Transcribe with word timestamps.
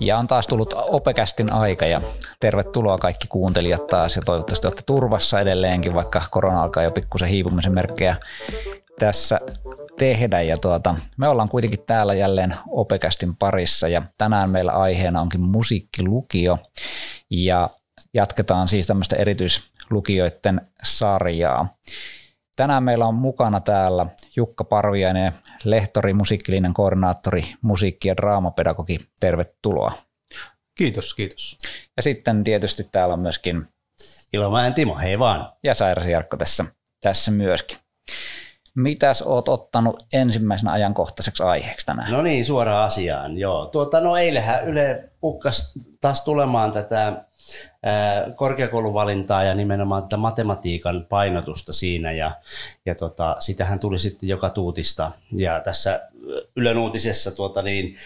Ja 0.00 0.18
on 0.18 0.26
taas 0.26 0.46
tullut 0.46 0.74
Opekästin 0.76 1.52
aika 1.52 1.86
ja 1.86 2.00
tervetuloa 2.40 2.98
kaikki 2.98 3.26
kuuntelijat 3.28 3.86
taas 3.86 4.16
ja 4.16 4.22
toivottavasti 4.22 4.66
olette 4.66 4.82
turvassa 4.86 5.40
edelleenkin, 5.40 5.94
vaikka 5.94 6.22
korona 6.30 6.62
alkaa 6.62 6.82
jo 6.82 6.90
pikkusen 6.90 7.28
hiipumisen 7.28 7.74
merkkejä 7.74 8.16
tässä 8.98 9.40
tehdä. 9.98 10.42
Ja 10.42 10.56
tuota, 10.56 10.94
me 11.16 11.28
ollaan 11.28 11.48
kuitenkin 11.48 11.84
täällä 11.86 12.14
jälleen 12.14 12.54
Opekästin 12.68 13.36
parissa 13.36 13.88
ja 13.88 14.02
tänään 14.18 14.50
meillä 14.50 14.72
aiheena 14.72 15.20
onkin 15.20 15.40
musiikkilukio 15.40 16.58
ja 17.30 17.70
jatketaan 18.14 18.68
siis 18.68 18.86
tämmöistä 18.86 19.16
erityislukijoiden 19.16 20.60
sarjaa. 20.82 21.68
Tänään 22.56 22.82
meillä 22.82 23.06
on 23.06 23.14
mukana 23.14 23.60
täällä 23.60 24.06
Jukka 24.36 24.64
Parviainen, 24.64 25.32
lehtori, 25.64 26.14
musiikkilinen 26.14 26.74
koordinaattori, 26.74 27.54
musiikki- 27.62 28.08
ja 28.08 28.16
draamapedagogi. 28.16 29.00
Tervetuloa. 29.20 29.92
Kiitos, 30.74 31.14
kiitos. 31.14 31.58
Ja 31.96 32.02
sitten 32.02 32.44
tietysti 32.44 32.84
täällä 32.84 33.12
on 33.12 33.20
myöskin 33.20 33.68
Ilomäen 34.32 34.74
Timo, 34.74 34.98
hei 34.98 35.18
vaan. 35.18 35.52
Ja 35.64 35.74
Sairas 35.74 36.06
Jarkko 36.06 36.36
tässä, 36.36 36.64
tässä 37.00 37.30
myöskin. 37.30 37.78
Mitäs 38.74 39.22
oot 39.22 39.48
ottanut 39.48 40.06
ensimmäisenä 40.12 40.72
ajankohtaiseksi 40.72 41.42
aiheeksi 41.42 41.86
tänään? 41.86 42.12
No 42.12 42.22
niin, 42.22 42.44
suoraan 42.44 42.84
asiaan. 42.86 43.38
Joo. 43.38 43.66
Tuota, 43.66 44.00
no 44.00 44.16
eilähän 44.16 44.68
Yle 44.68 45.08
ukkas 45.22 45.78
taas 46.00 46.24
tulemaan 46.24 46.72
tätä 46.72 47.24
korkeakouluvalintaa 48.36 49.44
ja 49.44 49.54
nimenomaan 49.54 50.02
tätä 50.02 50.16
matematiikan 50.16 51.06
painotusta 51.08 51.72
siinä 51.72 52.12
ja, 52.12 52.30
ja 52.86 52.94
tota, 52.94 53.36
sitähän 53.38 53.78
tuli 53.78 53.98
sitten 53.98 54.28
joka 54.28 54.50
tuutista 54.50 55.10
ja 55.32 55.60
tässä 55.60 56.00
Ylen 56.56 56.78
uutisessa 56.78 57.36
tuota 57.36 57.62
niin, 57.62 57.96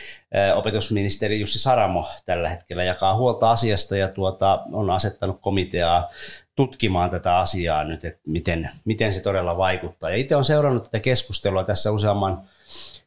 opetusministeri 0.55 1.41
Jussi 1.41 1.58
Saramo 1.58 2.08
tällä 2.27 2.48
hetkellä 2.48 2.84
jakaa 2.84 3.16
huolta 3.16 3.50
asiasta 3.50 3.96
ja 3.96 4.08
tuota, 4.08 4.62
on 4.72 4.91
asettanut 4.91 5.39
komiteaa 5.41 6.11
tutkimaan 6.59 7.11
tätä 7.11 7.39
asiaa 7.39 7.84
nyt, 7.84 8.05
että 8.05 8.20
miten, 8.27 8.70
miten 8.84 9.12
se 9.12 9.20
todella 9.20 9.56
vaikuttaa. 9.56 10.11
Ja 10.11 10.17
itse 10.17 10.34
olen 10.37 10.45
seurannut 10.45 10.84
tätä 10.84 11.01
keskustelua 11.01 11.64
tässä 11.64 11.91
useamman 11.91 12.42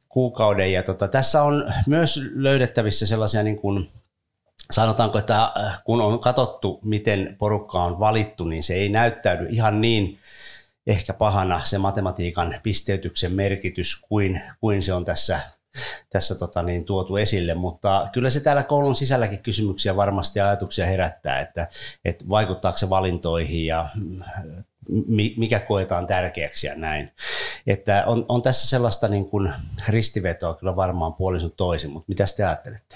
kuukauden 0.10 0.74
ja 0.74 0.84
tota, 0.84 1.08
tässä 1.08 1.44
on 1.44 1.74
myös 1.88 2.20
löydettävissä 2.34 3.08
sellaisia 3.08 3.44
niin 3.44 3.58
kuin, 3.58 3.90
sanotaanko, 4.72 5.20
että 5.20 5.44
äh, 5.44 5.82
kun 5.84 6.02
on 6.02 6.20
katsottu, 6.20 6.80
miten 6.84 7.36
porukka 7.40 7.84
on 7.84 8.00
valittu, 8.00 8.46
niin 8.46 8.64
se 8.64 8.74
ei 8.74 8.90
näyttäydy 8.90 9.48
ihan 9.50 9.82
niin 9.82 10.20
ehkä 10.88 11.14
pahana 11.14 11.62
se 11.64 11.78
matematiikan 11.78 12.56
pisteytyksen 12.64 13.34
merkitys 13.34 14.06
kuin, 14.10 14.42
kuin 14.60 14.84
se 14.84 14.94
on 14.94 15.06
tässä, 15.06 15.40
tässä 16.10 16.36
tota 16.36 16.64
niin, 16.64 16.86
tuotu 16.86 17.18
esille, 17.18 17.54
mutta 17.54 18.08
kyllä 18.14 18.30
se 18.30 18.40
täällä 18.40 18.64
koulun 18.64 18.96
sisälläkin 18.96 19.44
kysymyksiä 19.44 19.96
varmasti 19.96 20.40
ja 20.40 20.48
ajatuksia 20.48 20.86
herättää, 20.86 21.40
että, 21.40 21.68
että 22.06 22.26
vaikuttaako 22.30 22.78
se 22.78 22.90
valintoihin 22.90 23.66
ja 23.66 23.90
mikä 25.38 25.60
koetaan 25.60 26.08
tärkeäksi 26.08 26.68
ja 26.68 26.76
näin. 26.76 27.12
Että 27.68 28.04
on, 28.06 28.26
on 28.30 28.42
tässä 28.42 28.68
sellaista 28.68 29.08
niin 29.08 29.30
kuin 29.30 29.54
ristivetoa 29.90 30.56
kyllä 30.56 30.76
varmaan 30.76 31.14
puolin 31.14 31.52
toisin, 31.58 31.92
mutta 31.92 32.06
mitä 32.08 32.26
te 32.38 32.44
ajattelette? 32.44 32.96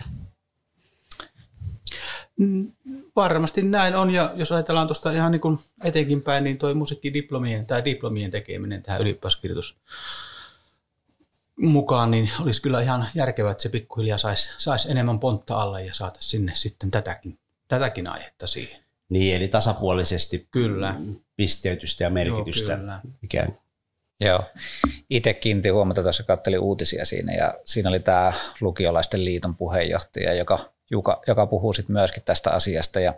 Mm, 2.37 2.71
varmasti 3.15 3.61
näin 3.61 3.95
on, 3.95 4.11
ja 4.11 4.33
jos 4.35 4.51
ajatellaan 4.51 4.87
tuosta 4.87 5.11
ihan 5.11 5.31
niin 5.31 5.41
kuin 5.41 5.59
etenkin 5.83 6.21
päin, 6.21 6.43
niin 6.43 6.57
tuo 6.57 6.73
musiikkidiplomien 6.73 7.67
tai 7.67 7.85
diplomien 7.85 8.31
tekeminen 8.31 8.83
tähän 8.83 9.01
ylioppilaskirjoitus 9.01 9.77
mukaan, 11.59 12.11
niin 12.11 12.29
olisi 12.39 12.61
kyllä 12.61 12.81
ihan 12.81 13.07
järkevää, 13.15 13.51
että 13.51 13.61
se 13.61 13.69
pikkuhiljaa 13.69 14.17
saisi 14.17 14.49
sais 14.57 14.85
enemmän 14.85 15.19
pontta 15.19 15.61
alle 15.61 15.85
ja 15.85 15.93
saataisiin 15.93 16.29
sinne 16.29 16.51
sitten 16.55 16.91
tätäkin, 16.91 17.39
tätäkin 17.67 18.07
aihetta 18.07 18.47
siihen. 18.47 18.83
Niin, 19.09 19.35
eli 19.35 19.47
tasapuolisesti 19.47 20.47
kyllä. 20.51 20.95
pisteytystä 21.35 22.03
ja 22.03 22.09
merkitystä 22.09 22.71
Joo, 22.71 22.79
kyllä. 22.79 23.01
ikään 23.23 23.57
Joo. 24.19 24.43
Itse 25.09 25.33
kiinnitin 25.33 25.73
huomata 25.73 26.01
tuossa, 26.01 26.23
katselin 26.23 26.59
uutisia 26.59 27.05
siinä 27.05 27.33
ja 27.33 27.53
siinä 27.65 27.89
oli 27.89 27.99
tämä 27.99 28.33
lukiolaisten 28.61 29.25
liiton 29.25 29.55
puheenjohtaja, 29.55 30.33
joka 30.33 30.75
joka, 30.91 31.21
joka 31.27 31.47
puhuu 31.47 31.73
sitten 31.73 31.93
myöskin 31.93 32.23
tästä 32.23 32.51
asiasta 32.51 32.99
ja 32.99 33.13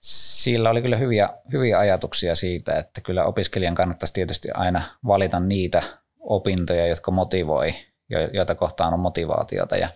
sillä 0.00 0.70
oli 0.70 0.82
kyllä 0.82 0.96
hyviä, 0.96 1.28
hyviä 1.52 1.78
ajatuksia 1.78 2.34
siitä, 2.34 2.78
että 2.78 3.00
kyllä 3.00 3.24
opiskelijan 3.24 3.74
kannattaisi 3.74 4.14
tietysti 4.14 4.48
aina 4.54 4.82
valita 5.06 5.40
niitä 5.40 5.82
opintoja, 6.22 6.86
jotka 6.86 7.10
motivoi, 7.10 7.74
joita 8.32 8.54
kohtaan 8.54 8.94
on 8.94 9.00
motivaatiota 9.00 9.76
ja 9.76 9.88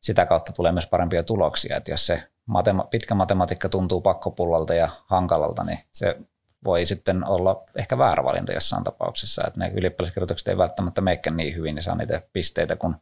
sitä 0.00 0.26
kautta 0.26 0.52
tulee 0.52 0.72
myös 0.72 0.86
parempia 0.86 1.22
tuloksia, 1.22 1.76
että 1.76 1.90
jos 1.90 2.06
se 2.06 2.22
matema- 2.46 2.86
pitkä 2.90 3.14
matematiikka 3.14 3.68
tuntuu 3.68 4.00
pakkopullalta 4.00 4.74
ja 4.74 4.88
hankalalta, 5.06 5.64
niin 5.64 5.78
se 5.92 6.16
voi 6.64 6.86
sitten 6.86 7.28
olla 7.28 7.64
ehkä 7.76 7.98
väärä 7.98 8.24
valinta 8.24 8.52
jossain 8.52 8.84
tapauksessa, 8.84 9.42
että 9.46 9.60
ne 9.60 9.72
ylioppilaskirjoitukset 9.74 10.48
ei 10.48 10.58
välttämättä 10.58 11.00
meikään 11.00 11.36
niin 11.36 11.56
hyvin, 11.56 11.74
niin 11.74 11.82
saa 11.82 11.94
niitä 11.94 12.22
pisteitä, 12.32 12.76
kun 12.76 12.96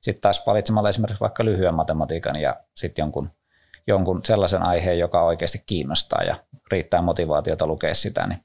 sitten 0.00 0.20
taas 0.20 0.46
valitsemalla 0.46 0.88
esimerkiksi 0.88 1.20
vaikka 1.20 1.44
lyhyen 1.44 1.74
matematiikan 1.74 2.40
ja 2.40 2.56
sitten 2.74 3.02
jonkun, 3.02 3.30
jonkun 3.86 4.20
sellaisen 4.24 4.62
aiheen, 4.62 4.98
joka 4.98 5.22
oikeasti 5.22 5.62
kiinnostaa 5.66 6.22
ja 6.22 6.36
riittää 6.70 7.02
motivaatiota 7.02 7.66
lukea 7.66 7.94
sitä, 7.94 8.26
niin 8.26 8.40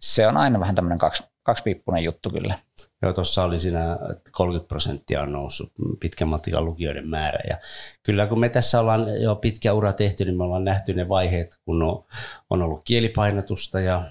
se 0.00 0.26
on 0.26 0.36
aina 0.36 0.60
vähän 0.60 0.74
tämmöinen 0.74 0.98
kaksi, 0.98 1.22
kaksipiippunen 1.42 2.04
juttu 2.04 2.30
kyllä. 2.30 2.58
Joo, 3.06 3.12
tuossa 3.12 3.44
oli 3.44 3.60
siinä 3.60 3.98
30 4.32 4.68
prosenttia 4.68 5.22
on 5.22 5.32
noussut 5.32 5.72
pitkän 6.00 6.28
matikan 6.28 6.64
lukijoiden 6.64 7.08
määrä. 7.08 7.38
Ja 7.48 7.56
kyllä 8.02 8.26
kun 8.26 8.40
me 8.40 8.48
tässä 8.48 8.80
ollaan 8.80 9.22
jo 9.22 9.36
pitkä 9.36 9.72
ura 9.72 9.92
tehty, 9.92 10.24
niin 10.24 10.36
me 10.36 10.44
ollaan 10.44 10.64
nähty 10.64 10.94
ne 10.94 11.08
vaiheet, 11.08 11.58
kun 11.64 11.82
on, 11.82 12.04
on 12.50 12.62
ollut 12.62 12.82
kielipainotusta 12.84 13.80
ja 13.80 14.10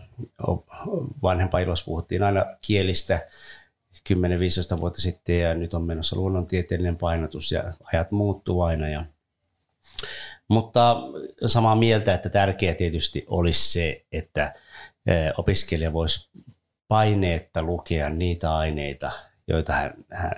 vanhempailossa 1.24 1.86
puhuttiin 1.86 2.24
aina 2.24 2.46
kielistä 2.62 3.28
10-15 4.78 4.80
vuotta 4.80 5.02
sitten 5.02 5.40
ja 5.40 5.54
nyt 5.54 5.74
on 5.74 5.84
menossa 5.84 6.16
luonnontieteellinen 6.16 6.98
painotus 6.98 7.52
ja 7.52 7.74
ajat 7.94 8.12
muuttuu 8.12 8.62
aina. 8.62 8.90
Ja, 8.90 9.06
mutta 10.48 10.96
samaa 11.46 11.76
mieltä, 11.76 12.14
että 12.14 12.30
tärkeää 12.30 12.76
tietysti 12.76 13.26
olisi 13.28 13.72
se, 13.72 14.06
että 14.12 14.54
opiskelija 15.38 15.94
voisi 15.94 16.30
paineetta 16.88 17.62
lukea 17.62 18.10
niitä 18.10 18.56
aineita, 18.56 19.12
joita 19.48 19.74
hän, 19.74 19.94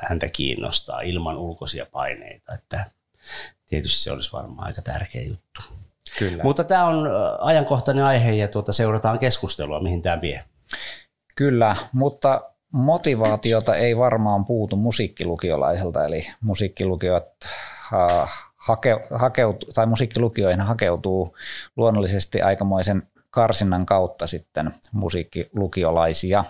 häntä 0.09 0.29
kiinnostaa 0.29 1.01
ilman 1.01 1.37
ulkoisia 1.37 1.85
paineita. 1.91 2.53
Että 2.53 2.85
tietysti 3.65 4.03
se 4.03 4.11
olisi 4.11 4.31
varmaan 4.33 4.67
aika 4.67 4.81
tärkeä 4.81 5.21
juttu. 5.21 5.61
Kyllä. 6.19 6.43
Mutta 6.43 6.63
tämä 6.63 6.85
on 6.85 7.09
ajankohtainen 7.39 8.03
aihe 8.03 8.31
ja 8.31 8.47
tuota 8.47 8.73
seurataan 8.73 9.19
keskustelua, 9.19 9.79
mihin 9.79 10.01
tämä 10.01 10.21
vie. 10.21 10.43
Kyllä, 11.35 11.75
mutta 11.93 12.41
motivaatiota 12.71 13.75
ei 13.75 13.97
varmaan 13.97 14.45
puutu 14.45 14.75
musiikkilukiolaiselta, 14.75 16.01
eli 16.01 16.27
musiikkilukiot 16.41 17.27
hake, 18.55 19.07
hakeutuu, 19.11 19.69
tai 19.75 19.85
musiikkilukioihin 19.85 20.61
hakeutuu 20.61 21.37
luonnollisesti 21.77 22.41
aikamoisen 22.41 23.03
karsinnan 23.29 23.85
kautta 23.85 24.27
sitten 24.27 24.73
musiikkilukiolaisia. 24.91 26.43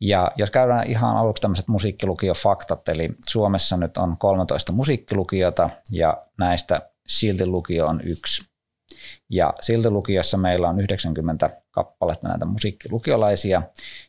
Ja 0.00 0.32
jos 0.36 0.50
käydään 0.50 0.86
ihan 0.86 1.16
aluksi 1.16 1.40
tämmöiset 1.40 1.68
musiikkilukiofaktat, 1.68 2.88
eli 2.88 3.08
Suomessa 3.28 3.76
nyt 3.76 3.96
on 3.96 4.16
13 4.18 4.72
musiikkilukiota 4.72 5.70
ja 5.92 6.26
näistä 6.38 6.90
Siltilukio 7.06 7.86
on 7.86 8.00
yksi. 8.04 8.44
Ja 9.30 9.54
Siltilukiossa 9.60 10.36
meillä 10.36 10.68
on 10.68 10.80
90 10.80 11.50
kappaletta 11.70 12.28
näitä 12.28 12.44
musiikkilukiolaisia 12.44 13.62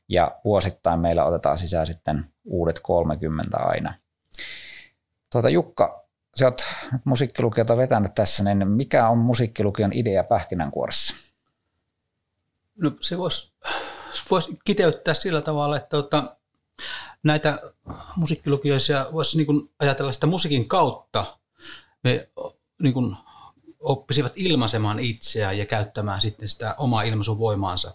ja 0.09 0.31
vuosittain 0.45 0.99
meillä 0.99 1.25
otetaan 1.25 1.57
sisään 1.57 1.87
sitten 1.87 2.25
uudet 2.45 2.79
30 2.83 3.57
aina. 3.57 3.93
Tuota, 5.31 5.49
Jukka, 5.49 6.07
sä 6.39 6.45
oot 6.45 6.65
musiikkilukiota 7.03 7.77
vetänyt 7.77 8.15
tässä, 8.15 8.43
niin 8.43 8.67
mikä 8.67 9.09
on 9.09 9.17
musiikkilukion 9.17 9.93
idea 9.93 10.23
pähkinänkuoressa? 10.23 11.26
No 12.77 12.91
se 13.01 13.17
voisi 13.17 13.53
vois 14.31 14.49
kiteyttää 14.65 15.13
sillä 15.13 15.41
tavalla, 15.41 15.77
että 15.77 15.89
tota, 15.89 16.37
näitä 17.23 17.61
musiikkilukioisia 18.15 19.05
voisi 19.13 19.37
niin 19.37 19.69
ajatella 19.79 20.11
sitä 20.11 20.27
musiikin 20.27 20.67
kautta. 20.67 21.37
Me 22.03 22.29
niin 22.81 22.93
kuin 22.93 23.15
oppisivat 23.79 24.33
ilmaisemaan 24.35 24.99
itseään 24.99 25.57
ja 25.57 25.65
käyttämään 25.65 26.21
sitten 26.21 26.49
sitä 26.49 26.75
omaa 26.77 27.01
ilmaisuvoimaansa 27.01 27.93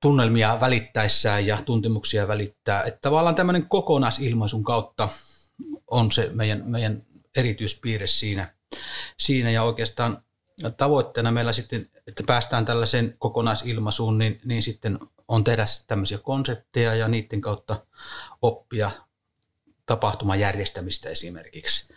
tunnelmia 0.00 0.60
välittäessään 0.60 1.46
ja 1.46 1.62
tuntemuksia 1.62 2.28
välittää. 2.28 2.82
Että 2.82 3.00
tavallaan 3.00 3.34
tämmöinen 3.34 3.68
kokonaisilmaisun 3.68 4.64
kautta 4.64 5.08
on 5.86 6.12
se 6.12 6.30
meidän, 6.32 6.62
meidän 6.66 7.02
erityispiirre 7.36 8.06
siinä. 8.06 8.54
siinä 9.18 9.50
ja 9.50 9.62
oikeastaan 9.62 10.22
tavoitteena 10.76 11.32
meillä 11.32 11.52
sitten, 11.52 11.90
että 12.06 12.22
päästään 12.26 12.64
tällaiseen 12.64 13.14
kokonaisilmaisuun, 13.18 14.18
niin, 14.18 14.40
niin 14.44 14.62
sitten 14.62 14.98
on 15.28 15.44
tehdä 15.44 15.64
tämmöisiä 15.86 16.18
konsepteja 16.18 16.94
ja 16.94 17.08
niiden 17.08 17.40
kautta 17.40 17.86
oppia 18.42 18.90
tapahtuman 19.86 20.40
järjestämistä 20.40 21.08
esimerkiksi. 21.08 21.94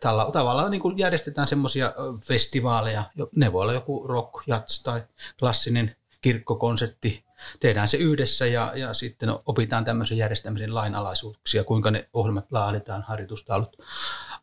Tällä 0.00 0.30
tavalla 0.32 0.68
niin 0.68 0.80
kuin 0.80 0.98
järjestetään 0.98 1.48
semmoisia 1.48 1.92
festivaaleja, 2.24 3.04
ne 3.36 3.52
voi 3.52 3.62
olla 3.62 3.72
joku 3.72 4.06
rock, 4.06 4.42
jats 4.46 4.82
tai 4.82 5.02
klassinen 5.38 5.96
kirkkokonsertti, 6.20 7.24
tehdään 7.60 7.88
se 7.88 7.96
yhdessä 7.96 8.46
ja, 8.46 8.72
ja 8.74 8.94
sitten 8.94 9.30
opitaan 9.46 9.84
tämmöisen 9.84 10.18
järjestämisen 10.18 10.74
lainalaisuuksia, 10.74 11.64
kuinka 11.64 11.90
ne 11.90 12.08
ohjelmat 12.12 12.46
laaditaan, 12.50 13.02
harjoitustaulut, 13.02 13.76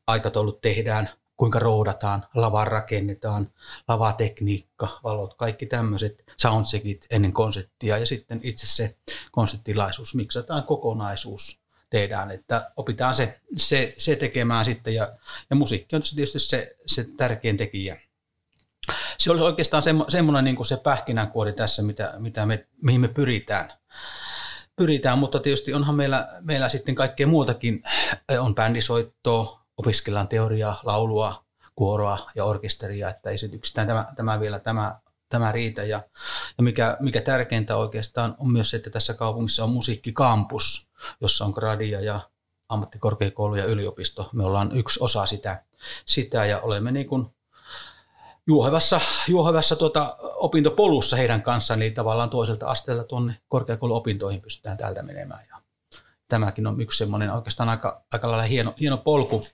aikataulut 0.08 0.62
tehdään, 0.62 1.10
kuinka 1.38 1.60
roudataan, 1.60 2.26
lava 2.34 2.66
rakennetaan, 2.66 3.52
lavatekniikka, 3.88 5.00
valot, 5.04 5.34
kaikki 5.34 5.66
tämmöiset 5.66 6.24
soundcheckit 6.38 7.06
ennen 7.10 7.34
konserttia 7.34 7.98
ja 7.98 8.06
sitten 8.06 8.40
itse 8.44 8.68
se 8.68 8.98
konserttilaisuus, 9.32 10.16
miksataan 10.16 10.64
kokonaisuus 10.64 11.60
tehdään, 11.90 12.32
että 12.32 12.72
opitaan 12.78 13.16
se, 13.16 13.40
se, 13.58 13.96
se 13.98 14.16
tekemään 14.16 14.66
sitten 14.66 14.94
ja, 14.94 15.12
ja 15.50 15.56
musiikki 15.56 15.96
on 15.96 16.02
tietysti 16.16 16.40
se, 16.40 16.76
se 16.86 17.06
tärkein 17.18 17.58
tekijä. 17.58 18.02
Se 19.18 19.32
olisi 19.32 19.44
oikeastaan 19.44 19.84
semmo, 19.84 20.06
semmoinen 20.08 20.44
niin 20.44 20.56
kuin 20.56 20.66
se 20.66 20.78
pähkinänkuori 20.78 21.54
tässä, 21.54 21.84
mitä, 21.84 22.14
mitä 22.18 22.46
me, 22.46 22.68
mihin 22.82 23.02
me 23.02 23.08
pyritään. 23.08 23.74
pyritään. 24.76 25.20
Mutta 25.20 25.40
tietysti 25.40 25.74
onhan 25.74 25.96
meillä, 25.96 26.28
meillä 26.42 26.70
sitten 26.70 26.96
kaikkea 26.96 27.28
muutakin, 27.28 27.84
on 28.40 28.56
bändisoittoa, 28.56 29.65
opiskellaan 29.78 30.28
teoriaa, 30.28 30.82
laulua, 30.84 31.46
kuoroa 31.76 32.32
ja 32.36 32.46
orkesteria, 32.46 33.10
että 33.10 33.30
ei 33.30 33.38
se 33.38 33.50
yksistään 33.54 33.88
tämä, 33.88 34.08
tämä 34.16 34.40
vielä 34.40 34.60
tämä, 34.60 35.00
tämä 35.30 35.52
riitä. 35.52 35.84
Ja, 35.84 36.04
ja 36.58 36.64
mikä, 36.64 36.98
mikä 37.00 37.22
tärkeintä 37.22 37.78
oikeastaan 37.78 38.36
on 38.38 38.52
myös 38.52 38.70
se, 38.70 38.78
että 38.78 38.90
tässä 38.90 39.14
kaupungissa 39.14 39.64
on 39.64 39.70
musiikkikampus, 39.70 40.90
jossa 41.22 41.46
on 41.46 41.52
gradia 41.52 42.02
ja 42.02 42.20
ammattikorkeakoulu 42.70 43.56
ja 43.56 43.66
yliopisto. 43.66 44.30
Me 44.34 44.44
ollaan 44.44 44.78
yksi 44.78 45.00
osa 45.04 45.26
sitä, 45.26 45.64
sitä 46.06 46.46
ja 46.46 46.60
olemme 46.60 46.92
niin 46.92 47.08
kuin 47.08 47.28
juohevassa, 48.48 49.02
juohevassa 49.28 49.76
tuota 49.76 50.18
opintopolussa 50.20 51.16
heidän 51.16 51.42
kanssaan, 51.42 51.80
niin 51.80 51.94
tavallaan 51.94 52.30
toiselta 52.30 52.68
asteelta 52.68 53.04
tuonne 53.04 53.38
korkeakouluopintoihin 53.50 54.42
pystytään 54.42 54.78
täältä 54.78 55.04
menemään. 55.04 55.48
Tämäkin 56.28 56.68
on 56.68 56.82
yksi 56.82 56.98
semmoinen 56.98 57.32
oikeastaan 57.32 57.70
aika, 57.70 58.02
aika 58.12 58.28
lailla 58.28 58.44
hieno, 58.44 58.74
hieno 58.80 58.98
polku, 58.98 59.46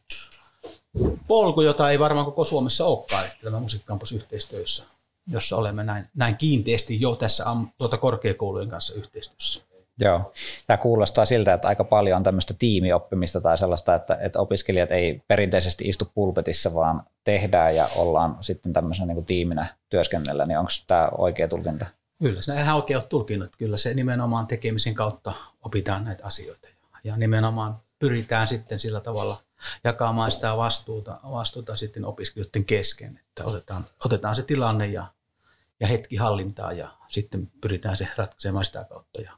polku, 1.27 1.61
jota 1.61 1.89
ei 1.89 1.99
varmaan 1.99 2.25
koko 2.25 2.45
Suomessa 2.45 2.85
olekaan, 2.85 3.25
että 3.25 3.37
tämä 3.43 3.59
musiikkikampus-yhteistyössä, 3.59 4.83
jossa 5.27 5.57
olemme 5.57 5.83
näin, 5.83 6.09
näin 6.15 6.37
kiinteästi 6.37 7.01
jo 7.01 7.15
tässä 7.15 7.45
tuota 7.77 7.97
korkeakoulujen 7.97 8.69
kanssa 8.69 8.93
yhteistyössä. 8.93 9.71
Joo, 9.99 10.33
tämä 10.67 10.77
kuulostaa 10.77 11.25
siltä, 11.25 11.53
että 11.53 11.67
aika 11.67 11.83
paljon 11.83 12.17
on 12.17 12.23
tämmöistä 12.23 12.53
tiimioppimista 12.59 13.41
tai 13.41 13.57
sellaista, 13.57 13.95
että, 13.95 14.17
että 14.21 14.39
opiskelijat 14.39 14.91
ei 14.91 15.21
perinteisesti 15.27 15.89
istu 15.89 16.11
pulpetissa, 16.15 16.73
vaan 16.73 17.03
tehdään 17.23 17.75
ja 17.75 17.87
ollaan 17.95 18.37
sitten 18.41 18.73
tämmöisenä 18.73 19.05
niin 19.05 19.15
kuin 19.15 19.25
tiiminä 19.25 19.65
työskennellä, 19.89 20.45
niin 20.45 20.57
onko 20.59 20.71
tämä 20.87 21.09
oikea 21.17 21.47
tulkinta? 21.47 21.85
Kyllä, 22.21 22.41
se 22.41 22.61
ihan 22.61 22.75
oikea 22.75 23.01
tulkinnat. 23.01 23.55
Kyllä 23.55 23.77
se 23.77 23.93
nimenomaan 23.93 24.47
tekemisen 24.47 24.93
kautta 24.93 25.33
opitaan 25.61 26.05
näitä 26.05 26.25
asioita 26.25 26.67
ja 27.03 27.17
nimenomaan 27.17 27.79
pyritään 27.99 28.47
sitten 28.47 28.79
sillä 28.79 29.01
tavalla 29.01 29.43
jakamaan 29.83 30.31
sitä 30.31 30.57
vastuuta, 30.57 31.19
vastuuta 31.31 31.75
sitten 31.75 32.05
opiskelijoiden 32.05 32.65
kesken, 32.65 33.19
että 33.27 33.43
otetaan, 33.45 33.85
otetaan 34.05 34.35
se 34.35 34.43
tilanne 34.43 34.87
ja, 34.87 35.05
ja 35.79 35.87
hetki 35.87 36.15
hallintaa 36.15 36.73
ja 36.73 36.91
sitten 37.07 37.51
pyritään 37.61 37.97
se 37.97 38.07
ratkaisemaan 38.15 38.65
sitä 38.65 38.85
kautta. 38.89 39.21
Ja 39.21 39.31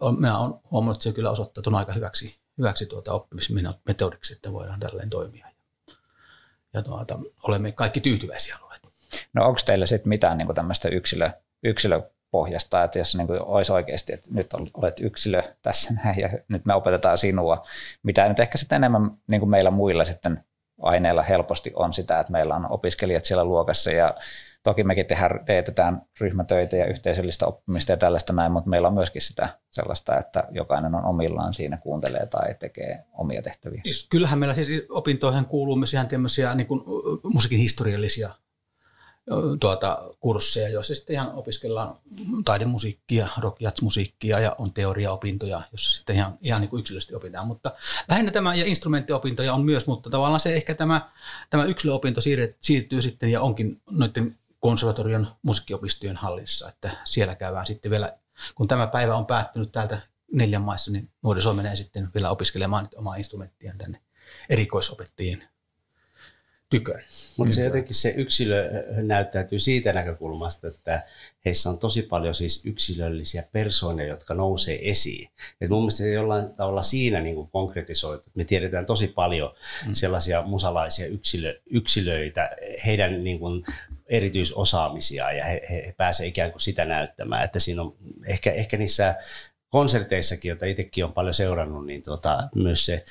on, 0.00 0.20
mä 0.20 0.38
olen 0.38 0.54
huomannut, 0.70 0.96
että 0.96 1.04
se 1.04 1.12
kyllä 1.12 1.30
osoittautunut 1.30 1.78
aika 1.78 1.92
hyväksi, 1.92 2.36
hyväksi 2.58 2.86
tuota 2.86 3.12
oppimismetodiksi, 3.12 4.32
että 4.32 4.52
voidaan 4.52 4.80
tälleen 4.80 5.10
toimia. 5.10 5.46
Ja, 5.48 5.94
ja 6.72 6.82
tuota, 6.82 7.18
olemme 7.42 7.72
kaikki 7.72 8.00
tyytyväisiä 8.00 8.58
olleet. 8.62 8.82
No 9.32 9.46
onko 9.46 9.60
teillä 9.66 9.86
sitten 9.86 10.08
mitään 10.08 10.38
niin 10.38 10.54
tämmöistä 10.54 10.88
yksilö, 10.88 11.30
yksilöpohjasta, 11.62 12.84
että 12.84 12.98
jos 12.98 13.16
niin 13.16 13.26
kuin 13.26 13.42
olisi 13.42 13.72
oikeasti, 13.72 14.12
että 14.12 14.30
nyt 14.34 14.46
olet 14.74 15.00
yksilö 15.00 15.42
tässä 15.62 15.94
näin 16.04 16.20
ja 16.20 16.28
nyt 16.48 16.64
me 16.64 16.74
opetetaan 16.74 17.18
sinua, 17.18 17.66
mitä 18.02 18.28
nyt 18.28 18.40
ehkä 18.40 18.58
sitten 18.58 18.76
enemmän 18.76 19.10
niin 19.26 19.40
kuin 19.40 19.50
meillä 19.50 19.70
muilla 19.70 20.04
sitten 20.04 20.44
aineilla 20.82 21.22
helposti 21.22 21.72
on 21.74 21.92
sitä, 21.92 22.20
että 22.20 22.32
meillä 22.32 22.56
on 22.56 22.72
opiskelijat 22.72 23.24
siellä 23.24 23.44
luokassa 23.44 23.90
ja 23.90 24.14
Toki 24.62 24.84
mekin 24.84 25.06
tehdään, 25.06 25.44
teetetään 25.44 26.02
ryhmätöitä 26.20 26.76
ja 26.76 26.86
yhteisöllistä 26.86 27.46
oppimista 27.46 27.92
ja 27.92 27.96
tällaista 27.96 28.32
näin, 28.32 28.52
mutta 28.52 28.70
meillä 28.70 28.88
on 28.88 28.94
myöskin 28.94 29.22
sitä 29.22 29.48
sellaista, 29.70 30.18
että 30.18 30.44
jokainen 30.50 30.94
on 30.94 31.04
omillaan 31.04 31.54
siinä, 31.54 31.76
kuuntelee 31.76 32.26
tai 32.26 32.54
tekee 32.54 33.04
omia 33.12 33.42
tehtäviä. 33.42 33.80
Siis 33.84 34.06
kyllähän 34.10 34.38
meillä 34.38 34.54
siis 34.54 34.84
opintoihin 34.88 35.44
kuuluu 35.44 35.76
myös 35.76 35.94
ihan 35.94 36.08
tämmöisiä 36.08 36.54
niin 36.54 36.66
musiikin 37.24 37.58
historiallisia 37.58 38.30
tuota, 39.60 40.02
kursseja, 40.20 40.68
joissa 40.68 40.94
sitten 40.94 41.14
ihan 41.14 41.32
opiskellaan 41.32 41.96
taidemusiikkia, 42.44 43.28
rock 43.38 43.56
musiikkia 43.82 44.40
ja 44.40 44.56
on 44.58 44.72
teoriaopintoja, 44.72 45.62
jossa 45.72 45.96
sitten 45.96 46.16
ihan, 46.16 46.38
ihan 46.40 46.60
niin 46.60 46.68
kuin 46.68 46.80
yksilöllisesti 46.80 47.14
opitaan. 47.14 47.46
Mutta 47.46 47.72
lähinnä 48.08 48.30
tämä 48.30 48.54
ja 48.54 48.64
instrumenttiopintoja 48.64 49.54
on 49.54 49.64
myös, 49.64 49.86
mutta 49.86 50.10
tavallaan 50.10 50.40
se 50.40 50.54
ehkä 50.54 50.74
tämä, 50.74 51.10
tämä 51.50 51.64
yksilöopinto 51.64 52.20
siirtyy 52.60 53.02
sitten 53.02 53.30
ja 53.30 53.40
onkin 53.40 53.80
noiden 53.90 54.38
konservatorion 54.60 55.26
musiikkiopistojen 55.42 56.16
hallissa, 56.16 56.68
että 56.68 56.96
siellä 57.04 57.34
käydään 57.34 57.66
sitten 57.66 57.90
vielä, 57.90 58.18
kun 58.54 58.68
tämä 58.68 58.86
päivä 58.86 59.16
on 59.16 59.26
päättynyt 59.26 59.72
täältä 59.72 60.00
neljän 60.32 60.62
maissa, 60.62 60.92
niin 60.92 61.10
nuoriso 61.22 61.54
menee 61.54 61.76
sitten 61.76 62.08
vielä 62.14 62.30
opiskelemaan 62.30 62.88
omaa 62.96 63.16
instrumenttiaan 63.16 63.78
tänne 63.78 64.00
erikoisopettajien 64.48 65.51
tyköön. 66.72 67.02
Mutta 67.36 67.54
se 67.54 67.64
jotenkin 67.64 67.94
se 67.94 68.14
yksilö 68.16 68.84
näyttäytyy 69.02 69.58
siitä 69.58 69.92
näkökulmasta, 69.92 70.68
että 70.68 71.02
heissä 71.44 71.70
on 71.70 71.78
tosi 71.78 72.02
paljon 72.02 72.34
siis 72.34 72.66
yksilöllisiä 72.66 73.42
persoonia, 73.52 74.06
jotka 74.06 74.34
nousee 74.34 74.90
esiin. 74.90 75.28
Et 75.60 75.70
mun 75.70 75.82
mielestä 75.82 75.98
se 75.98 76.12
jollain 76.12 76.50
tavalla 76.50 76.82
siinä 76.82 77.20
niin 77.20 77.34
kuin 77.34 77.48
konkretisoitu. 77.50 78.30
Me 78.34 78.44
tiedetään 78.44 78.86
tosi 78.86 79.08
paljon 79.08 79.54
mm. 79.86 79.94
sellaisia 79.94 80.42
musalaisia 80.42 81.06
yksilö, 81.06 81.60
yksilöitä, 81.70 82.50
heidän 82.86 83.24
niin 83.24 83.38
kuin 83.38 83.64
erityisosaamisia 84.06 85.32
ja 85.32 85.44
he, 85.44 85.60
he, 85.70 85.86
he 85.86 85.94
pääsevät 85.96 86.28
ikään 86.28 86.50
kuin 86.50 86.60
sitä 86.60 86.84
näyttämään. 86.84 87.44
Että 87.44 87.58
siinä 87.58 87.82
on 87.82 87.94
ehkä, 88.26 88.52
ehkä 88.52 88.76
niissä 88.76 89.14
konserteissakin, 89.68 90.48
joita 90.48 90.66
itsekin 90.66 91.04
on 91.04 91.12
paljon 91.12 91.34
seurannut, 91.34 91.86
niin 91.86 92.02
tuota, 92.02 92.48
myös 92.54 92.86
se 92.86 93.04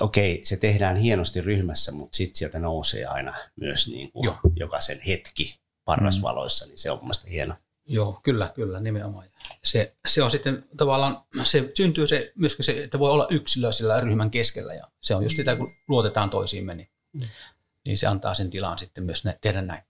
okei, 0.00 0.40
se 0.44 0.56
tehdään 0.56 0.96
hienosti 0.96 1.40
ryhmässä, 1.40 1.92
mutta 1.92 2.16
sitten 2.16 2.36
sieltä 2.36 2.58
nousee 2.58 3.04
aina 3.04 3.34
myös 3.56 3.88
niin 3.88 4.12
kuin 4.12 4.30
jokaisen 4.56 5.00
hetki 5.00 5.60
parrasvaloissa, 5.84 6.66
niin 6.66 6.78
se 6.78 6.90
on 6.90 6.98
mielestäni 6.98 7.32
hieno. 7.32 7.54
Joo, 7.86 8.20
kyllä, 8.22 8.52
kyllä, 8.54 8.80
nimenomaan. 8.80 9.26
Se, 9.64 9.96
se 10.06 10.22
on 10.22 10.30
sitten 10.30 10.64
tavallaan, 10.76 11.22
se 11.44 11.72
syntyy 11.74 12.06
se, 12.06 12.32
myöskin 12.34 12.64
se, 12.64 12.84
että 12.84 12.98
voi 12.98 13.10
olla 13.10 13.26
yksilö 13.30 13.72
sillä 13.72 14.00
ryhmän 14.00 14.30
keskellä 14.30 14.74
ja 14.74 14.84
se 15.02 15.14
on 15.14 15.22
just 15.22 15.36
sitä, 15.36 15.56
kun 15.56 15.74
luotetaan 15.88 16.30
toisiimme, 16.30 16.74
niin, 16.74 16.88
mm. 17.12 17.20
niin 17.86 17.98
se 17.98 18.06
antaa 18.06 18.34
sen 18.34 18.50
tilan 18.50 18.78
sitten 18.78 19.04
myös 19.04 19.24
ne, 19.24 19.38
tehdä 19.40 19.62
näin. 19.62 19.82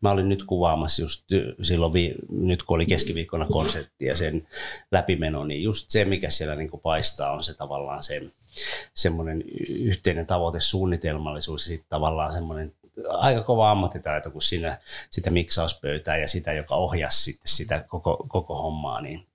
Mä 0.00 0.10
olin 0.10 0.28
nyt 0.28 0.44
kuvaamassa 0.44 1.02
just 1.02 1.24
silloin, 1.62 1.92
vi, 1.92 2.14
nyt 2.30 2.62
kun 2.62 2.74
oli 2.74 2.86
keskiviikkona 2.86 3.46
konsertti 3.46 4.04
ja 4.04 4.16
sen 4.16 4.48
läpimeno, 4.92 5.44
niin 5.44 5.62
just 5.62 5.90
se, 5.90 6.04
mikä 6.04 6.30
siellä 6.30 6.56
niin 6.56 6.70
kuin 6.70 6.80
paistaa, 6.80 7.32
on 7.32 7.44
se 7.44 7.54
tavallaan 7.54 8.02
se 8.02 8.22
semmoinen 8.94 9.44
yhteinen 9.84 10.26
tavoite, 10.26 10.60
suunnitelmallisuus 10.60 11.64
ja 11.64 11.68
sitten 11.68 11.88
tavallaan 11.88 12.32
semmoinen 12.32 12.72
aika 13.08 13.42
kova 13.42 13.70
ammattitaito, 13.70 14.30
kun 14.30 14.42
siinä 14.42 14.78
sitä 15.10 15.30
miksauspöytää 15.30 16.16
ja 16.16 16.28
sitä, 16.28 16.52
joka 16.52 16.74
ohjasi 16.74 17.22
sitten 17.22 17.48
sitä 17.48 17.84
koko, 17.88 18.26
koko 18.28 18.62
hommaa, 18.62 19.00
niin 19.00 19.26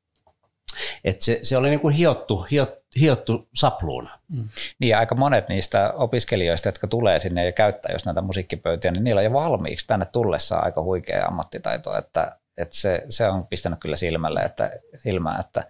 et 1.04 1.22
se, 1.22 1.40
se 1.44 1.58
oli 1.58 1.70
niin 1.70 1.80
kuin 1.80 1.94
hiottu, 1.94 2.46
hiot, 2.52 2.70
hiottu 3.00 3.48
sapluuna. 3.56 4.20
Mm. 4.30 4.50
Niin 4.80 4.98
aika 4.98 5.16
monet 5.16 5.50
niistä 5.50 5.94
opiskelijoista, 5.94 6.68
jotka 6.68 6.88
tulee 6.88 7.20
sinne 7.20 7.46
ja 7.46 7.52
käyttää 7.52 7.92
jos 7.92 8.06
näitä 8.06 8.22
musiikkipöytiä, 8.22 8.92
niin 8.92 9.04
niillä 9.04 9.20
on 9.20 9.26
jo 9.26 9.34
valmiiksi 9.34 9.88
tänne 9.88 10.06
tullessa 10.06 10.60
aika 10.60 10.84
huikea 10.84 11.26
ammattitaito, 11.26 11.98
että, 11.98 12.38
että 12.58 12.76
se, 12.76 13.04
se 13.10 13.28
on 13.28 13.48
pistänyt 13.48 13.80
kyllä 13.80 13.96
silmälle, 13.96 14.40
että, 14.40 14.72
silmää, 14.98 15.40
että 15.40 15.64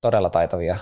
todella 0.00 0.30
taitavia 0.30 0.78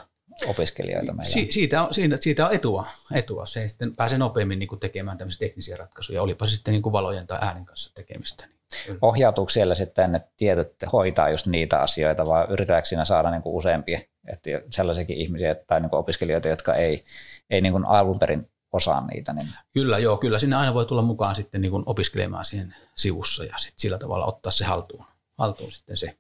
opiskelijoita 0.47 1.13
meillä 1.13 1.33
si- 1.33 1.49
siitä, 1.51 1.83
on, 1.83 1.95
siitä, 1.95 2.17
siitä 2.21 2.47
on 2.47 2.55
etua, 2.55 2.87
etua. 3.13 3.47
Se 3.47 3.69
sitten 3.69 3.97
pääsee 3.97 4.19
nopeammin 4.19 4.59
niin 4.59 4.69
kuin 4.69 4.81
tekemään 4.81 5.19
tämmöisiä 5.19 5.39
teknisiä 5.39 5.77
ratkaisuja, 5.77 6.23
olipa 6.23 6.47
se 6.47 6.55
sitten 6.55 6.73
niin 6.73 6.83
kuin 6.83 6.93
valojen 6.93 7.27
tai 7.27 7.39
äänen 7.43 7.65
kanssa 7.65 7.95
tekemistä. 7.95 8.47
Niin 8.47 8.60
Ohjautuuko 9.03 9.51
siellä 9.51 9.75
sitten, 9.75 10.15
että 10.15 10.31
tietyt 10.37 10.73
hoitaa 10.93 11.31
just 11.31 11.47
niitä 11.47 11.81
asioita, 11.81 12.27
vai 12.27 12.47
yritetäänkö 12.51 12.89
siinä 12.89 13.05
saada 13.05 13.31
niin 13.31 13.43
kuin 13.43 13.55
useampia, 13.55 14.01
että 14.27 14.51
sellaisiakin 14.71 15.17
ihmisiä 15.17 15.55
tai 15.55 15.81
niin 15.81 15.91
kuin 15.91 16.01
opiskelijoita, 16.01 16.49
jotka 16.49 16.75
ei, 16.75 17.05
ei 17.51 17.61
niin 17.61 17.73
kuin 17.73 17.85
alun 17.85 18.19
perin 18.19 18.51
osaa 18.73 19.07
niitä. 19.07 19.33
Niin... 19.33 19.49
Kyllä, 19.73 19.99
joo, 19.99 20.17
kyllä 20.17 20.39
sinne 20.39 20.57
aina 20.57 20.75
voi 20.75 20.87
tulla 20.87 21.03
mukaan 21.03 21.35
sitten 21.35 21.61
niin 21.61 21.71
kuin 21.71 21.83
opiskelemaan 21.87 22.45
siihen 22.45 22.75
sivussa 22.97 23.45
ja 23.45 23.59
sitten 23.59 23.81
sillä 23.81 23.99
tavalla 23.99 24.27
ottaa 24.27 24.53
se 24.53 24.65
haltuun, 24.65 25.05
haltuun 25.39 25.73
sitten 25.73 25.97
se. 25.97 26.17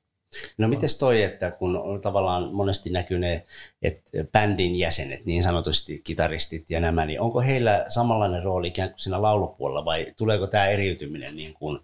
No 0.58 0.68
miten 0.68 0.88
toi, 0.98 1.22
että 1.22 1.50
kun 1.50 1.76
on 1.76 2.00
tavallaan 2.00 2.52
monesti 2.52 2.90
näkyy 2.90 3.18
ne 3.18 3.44
että 3.82 4.10
bändin 4.32 4.78
jäsenet, 4.78 5.24
niin 5.24 5.42
sanotusti 5.42 6.00
kitaristit 6.04 6.70
ja 6.70 6.80
nämä, 6.80 7.06
niin 7.06 7.20
onko 7.20 7.40
heillä 7.40 7.84
samanlainen 7.88 8.42
rooli 8.42 8.68
ikään 8.68 8.90
kuin 8.90 8.98
siinä 8.98 9.22
laulupuolella 9.22 9.84
vai 9.84 10.06
tuleeko 10.16 10.46
tämä 10.46 10.66
eriytyminen 10.66 11.36
niin 11.36 11.54
kuin, 11.54 11.80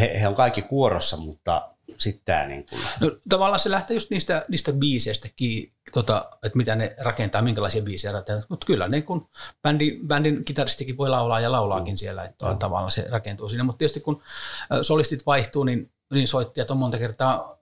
he, 0.00 0.20
he 0.20 0.28
on 0.28 0.34
kaikki 0.34 0.62
kuorossa, 0.62 1.16
mutta 1.16 1.68
sitten 1.98 2.24
tämä 2.24 2.46
niin 2.46 2.66
kuin... 2.70 2.82
No 3.00 3.10
tavallaan 3.28 3.58
se 3.58 3.70
lähtee 3.70 3.94
just 3.94 4.10
niistä, 4.10 4.44
niistä 4.48 4.72
biiseistä, 4.72 5.28
tota, 5.92 6.30
että 6.42 6.56
mitä 6.56 6.76
ne 6.76 6.94
rakentaa, 6.98 7.42
minkälaisia 7.42 7.82
biisejä 7.82 8.12
rakentaa, 8.12 8.46
mutta 8.48 8.66
kyllä 8.66 8.88
niin 8.88 9.02
kun 9.02 9.28
bändin, 9.62 10.08
bändin 10.08 10.44
kitaristikin 10.44 10.96
voi 10.96 11.10
laulaa 11.10 11.40
ja 11.40 11.52
laulaakin 11.52 11.94
mm. 11.94 11.96
siellä, 11.96 12.24
että 12.24 12.52
mm. 12.52 12.58
tavallaan 12.58 12.90
se 12.90 13.06
rakentuu 13.10 13.48
siinä, 13.48 13.64
mutta 13.64 13.78
tietysti 13.78 14.00
kun 14.00 14.22
solistit 14.82 15.26
vaihtuu, 15.26 15.64
niin, 15.64 15.90
niin 16.12 16.28
soittajat 16.28 16.70
on 16.70 16.76
monta 16.76 16.98
kertaa 16.98 17.61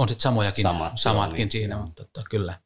on 0.00 0.08
sitten 0.08 0.22
samojakin, 0.22 0.62
Samat, 0.62 0.92
samatkin 0.96 1.36
niin, 1.36 1.50
siinä, 1.50 1.74
joo. 1.74 1.84
mutta 1.86 2.04
tota, 2.04 2.26
kyllä. 2.30 2.58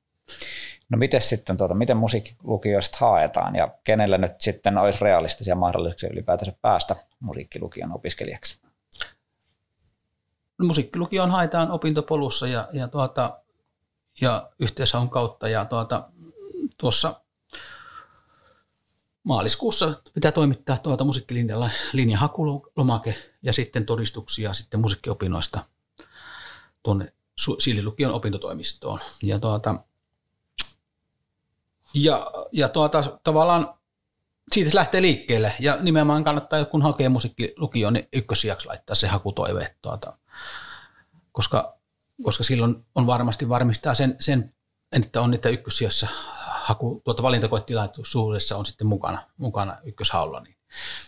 No 0.89 0.99
miten 0.99 1.21
sitten, 1.21 1.57
tuota, 1.57 1.75
miten 1.75 1.97
musiikkilukioista 1.97 2.99
haetaan 3.01 3.57
ja 3.57 3.69
kenelle 3.85 4.19
nyt 4.19 4.41
sitten 4.41 4.79
olisi 4.79 5.05
realistisia 5.05 5.55
mahdollisuuksia 5.55 6.11
ylipäätänsä 6.13 6.53
päästä 6.63 6.97
musiikkilukion 7.21 7.93
opiskelijaksi? 7.93 8.63
Musiikkilukioon 10.63 11.31
haetaan 11.31 11.71
opintopolussa 11.71 12.47
ja, 12.47 12.69
ja, 12.73 12.89
tuota, 12.89 13.41
ja 14.21 14.51
yhteishaun 14.59 15.11
kautta 15.11 15.49
ja 15.49 15.65
tuota, 15.65 16.09
tuossa 16.79 17.21
maaliskuussa 19.25 20.03
pitää 20.15 20.33
toimittaa 20.33 20.79
tuota 20.79 21.05
musiikkilinjalla 21.05 21.71
linjahakulomake 21.93 23.15
ja 23.43 23.53
sitten 23.53 23.87
todistuksia 23.87 24.53
sitten 24.53 24.81
musiikkiopinnoista– 24.81 25.61
tuonne 26.85 27.13
Sililukion 27.59 28.13
opintotoimistoon. 28.13 29.01
Ja, 29.23 29.39
tuota, 29.39 29.75
ja, 31.95 32.31
ja 32.53 32.69
tuota, 32.69 33.19
tavallaan 33.25 33.75
siitä 34.53 34.71
se 34.71 34.77
lähtee 34.77 35.03
liikkeelle. 35.03 35.53
Ja 35.61 35.77
nimenomaan 35.77 36.25
kannattaa, 36.25 36.65
kun 36.65 36.83
hakee 36.83 37.09
musiikkilukioon, 37.09 37.93
niin 37.93 38.09
ykkösijaksi 38.13 38.69
laittaa 38.69 38.95
se 38.95 39.07
hakutoive. 39.07 39.77
Tuota, 39.83 40.19
koska, 41.33 41.79
koska 42.23 42.45
silloin 42.45 42.87
on 42.95 43.07
varmasti 43.07 43.49
varmistaa 43.49 43.95
sen, 43.95 44.17
sen 44.21 44.55
että 44.93 45.21
on 45.21 45.31
niitä 45.31 45.49
ykkösijassa 45.49 46.09
haku, 46.65 47.01
tuota 47.05 47.23
valintakoetilaisuudessa 47.23 48.57
on 48.57 48.67
sitten 48.67 48.87
mukana, 48.87 49.23
mukana 49.37 49.77
ykköshaulla. 49.85 50.41
Niin. 50.41 50.54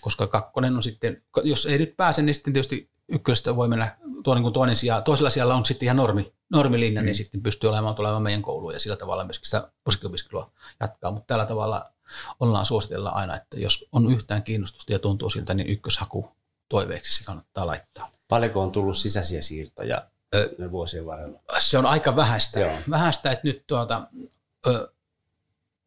Koska 0.00 0.26
kakkonen 0.26 0.76
on 0.76 0.82
sitten, 0.82 1.22
jos 1.44 1.66
ei 1.66 1.78
nyt 1.78 1.96
pääse, 1.96 2.22
niin 2.22 2.34
sitten 2.34 2.52
tietysti 2.52 2.90
ykköstä 3.08 3.56
voi 3.56 3.68
mennä 3.68 3.96
tuo 4.24 4.34
niin 4.34 4.42
kuin 4.42 4.54
toinen 4.54 4.76
sija. 4.76 5.00
Toisella 5.00 5.30
siellä 5.30 5.54
on 5.54 5.64
sitten 5.64 5.86
ihan 5.86 5.96
normi, 5.96 6.32
normilinja, 6.50 7.00
niin 7.00 7.04
mm. 7.04 7.06
niin 7.06 7.14
sitten 7.14 7.42
pystyy 7.42 7.70
olemaan 7.70 7.94
tulemaan 7.94 8.22
meidän 8.22 8.42
kouluun 8.42 8.72
ja 8.72 8.80
sillä 8.80 8.96
tavalla 8.96 9.24
myöskin 9.24 9.46
sitä 9.46 9.70
musiikkiopiskelua 9.84 10.50
jatkaa. 10.80 11.10
Mutta 11.10 11.26
tällä 11.26 11.46
tavalla 11.46 11.84
ollaan 12.40 12.66
suositella 12.66 13.10
aina, 13.10 13.36
että 13.36 13.60
jos 13.60 13.88
on 13.92 14.12
yhtään 14.12 14.42
kiinnostusta 14.42 14.92
ja 14.92 14.98
tuntuu 14.98 15.30
siltä, 15.30 15.54
niin 15.54 15.68
ykköshaku 15.68 16.36
toiveeksi 16.68 17.16
se 17.16 17.24
kannattaa 17.24 17.66
laittaa. 17.66 18.10
Paljonko 18.28 18.62
on 18.62 18.72
tullut 18.72 18.96
sisäisiä 18.96 19.42
siirtoja 19.42 20.06
ö, 20.34 20.70
vuosien 20.70 21.06
varrella? 21.06 21.40
Se 21.58 21.78
on 21.78 21.86
aika 21.86 22.16
vähäistä. 22.16 22.60
Joo. 22.60 22.78
Vähäistä, 22.90 23.30
että 23.30 23.48
nyt 23.48 23.64
tuota, 23.66 24.02
ö, 24.66 24.92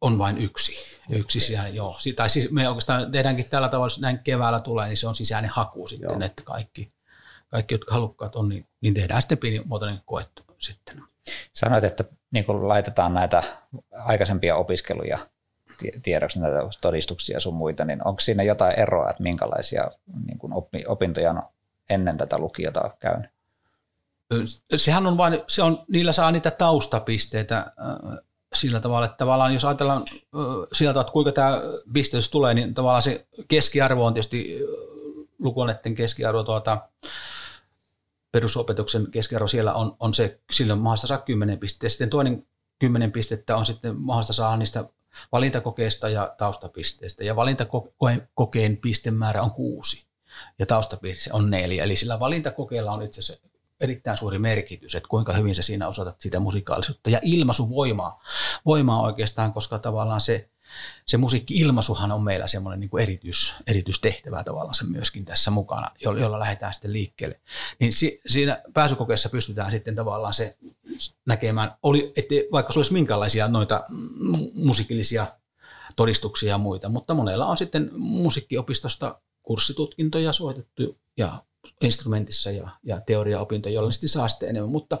on 0.00 0.18
vain 0.18 0.38
yksi. 0.38 0.72
Yksi 1.08 1.38
okay. 1.38 1.46
sisäinen, 1.46 1.74
joo. 1.74 1.96
Tai 2.16 2.30
siis 2.30 2.50
me 2.50 2.68
oikeastaan 2.68 3.12
tehdäänkin 3.12 3.48
tällä 3.50 3.68
tavalla, 3.68 3.86
jos 3.86 4.00
näin 4.00 4.18
keväällä 4.18 4.60
tulee, 4.60 4.86
niin 4.86 4.96
se 4.96 5.08
on 5.08 5.14
sisäinen 5.14 5.50
haku 5.50 5.86
sitten, 5.86 6.08
joo. 6.10 6.26
että 6.26 6.42
kaikki, 6.42 6.92
kaikki, 7.48 7.74
jotka 7.74 7.94
halukkaat 7.94 8.36
on, 8.36 8.48
niin, 8.48 8.66
niin 8.80 8.94
tehdään 8.94 9.22
sitten 9.22 9.38
pienimuotoinen 9.38 10.00
koettu 10.06 10.42
sitten. 10.58 11.02
Sanoit, 11.52 11.84
että 11.84 12.04
niin 12.30 12.44
kun 12.44 12.68
laitetaan 12.68 13.14
näitä 13.14 13.42
aikaisempia 13.92 14.56
opiskeluja 14.56 15.18
tiedoksi, 16.02 16.40
näitä 16.40 16.58
todistuksia 16.80 17.40
sun 17.40 17.54
muita, 17.54 17.84
niin 17.84 18.06
onko 18.06 18.20
siinä 18.20 18.42
jotain 18.42 18.78
eroa, 18.78 19.10
että 19.10 19.22
minkälaisia 19.22 19.90
niin 20.26 20.38
kun 20.38 20.52
opintoja 20.86 21.30
on 21.30 21.42
ennen 21.90 22.16
tätä 22.16 22.38
lukiota 22.38 22.90
käynyt? 23.00 23.30
Sehän 24.76 25.06
on 25.06 25.16
vain, 25.16 25.42
se 25.48 25.62
on, 25.62 25.84
niillä 25.88 26.12
saa 26.12 26.30
niitä 26.30 26.50
taustapisteitä 26.50 27.72
sillä 28.54 28.80
tavalla, 28.80 29.06
että 29.06 29.16
tavallaan 29.16 29.52
jos 29.52 29.64
ajatellaan 29.64 30.04
sillä 30.72 30.92
tavalla, 30.92 31.00
että 31.00 31.12
kuinka 31.12 31.32
tämä 31.32 31.60
pisteys 31.92 32.30
tulee, 32.30 32.54
niin 32.54 32.74
tavallaan 32.74 33.02
se 33.02 33.26
keskiarvo 33.48 34.06
on 34.06 34.14
tietysti 34.14 34.58
lukuoneiden 35.38 35.94
keskiarvo 35.94 36.42
tuota, 36.42 36.88
perusopetuksen 38.32 39.10
keskiarvo 39.10 39.46
siellä 39.46 39.74
on, 39.74 39.96
on 40.00 40.14
se, 40.14 40.40
sillä 40.50 40.72
on 40.72 40.78
mahdollista 40.78 41.06
saada 41.06 41.22
10 41.22 41.58
pistettä. 41.58 41.88
Sitten 41.88 42.10
toinen 42.10 42.46
10 42.78 43.12
pistettä 43.12 43.56
on 43.56 43.66
sitten 43.66 43.96
mahdollista 43.96 44.32
saada 44.32 44.56
niistä 44.56 44.84
valintakokeista 45.32 46.08
ja 46.08 46.34
taustapisteistä. 46.38 47.24
Ja 47.24 47.36
valintakokeen 47.36 48.76
pistemäärä 48.76 49.42
on 49.42 49.50
kuusi 49.50 50.06
ja 50.58 50.66
taustapiste 50.66 51.30
on 51.32 51.50
neljä. 51.50 51.84
Eli 51.84 51.96
sillä 51.96 52.20
valintakokeella 52.20 52.92
on 52.92 53.02
itse 53.02 53.20
asiassa 53.20 53.49
erittäin 53.80 54.16
suuri 54.16 54.38
merkitys, 54.38 54.94
että 54.94 55.08
kuinka 55.08 55.32
hyvin 55.32 55.54
sä 55.54 55.62
siinä 55.62 55.88
osoitat 55.88 56.20
sitä 56.20 56.40
musikaalisuutta 56.40 57.10
ja 57.10 57.18
ilmaisuvoimaa 57.22 58.22
voimaa 58.66 59.02
oikeastaan, 59.02 59.52
koska 59.52 59.78
tavallaan 59.78 60.20
se, 60.20 60.50
se 61.06 61.16
musiikki-ilmaisuhan 61.16 62.12
on 62.12 62.22
meillä 62.22 62.46
semmoinen 62.46 62.80
niin 62.80 62.90
kuin 62.90 63.02
erityis, 63.02 63.54
erityistehtävä 63.66 64.44
tavallaan 64.44 64.74
se 64.74 64.84
myöskin 64.84 65.24
tässä 65.24 65.50
mukana, 65.50 65.90
jolla 66.00 66.38
lähdetään 66.38 66.74
sitten 66.74 66.92
liikkeelle. 66.92 67.40
Niin 67.78 67.92
si, 67.92 68.20
siinä 68.26 68.62
pääsykokeessa 68.74 69.28
pystytään 69.28 69.70
sitten 69.70 69.94
tavallaan 69.94 70.32
se 70.32 70.56
näkemään, 71.26 71.74
oli, 71.82 72.12
että 72.16 72.34
vaikka 72.52 72.72
se 72.72 72.78
olisi 72.78 72.92
minkälaisia 72.92 73.48
noita 73.48 73.84
musiikillisia 74.54 75.26
todistuksia 75.96 76.48
ja 76.48 76.58
muita, 76.58 76.88
mutta 76.88 77.14
monella 77.14 77.46
on 77.46 77.56
sitten 77.56 77.90
musiikkiopistosta 77.94 79.20
kurssitutkintoja 79.42 80.32
suoritettu 80.32 80.98
ja 81.16 81.42
instrumentissa 81.80 82.50
ja, 82.50 82.70
ja 82.82 83.00
teoriaopintoja, 83.00 83.74
joilla 83.74 83.90
sitten 83.90 84.08
saa 84.08 84.28
sitten 84.28 84.48
enemmän. 84.48 84.70
Mutta 84.70 84.98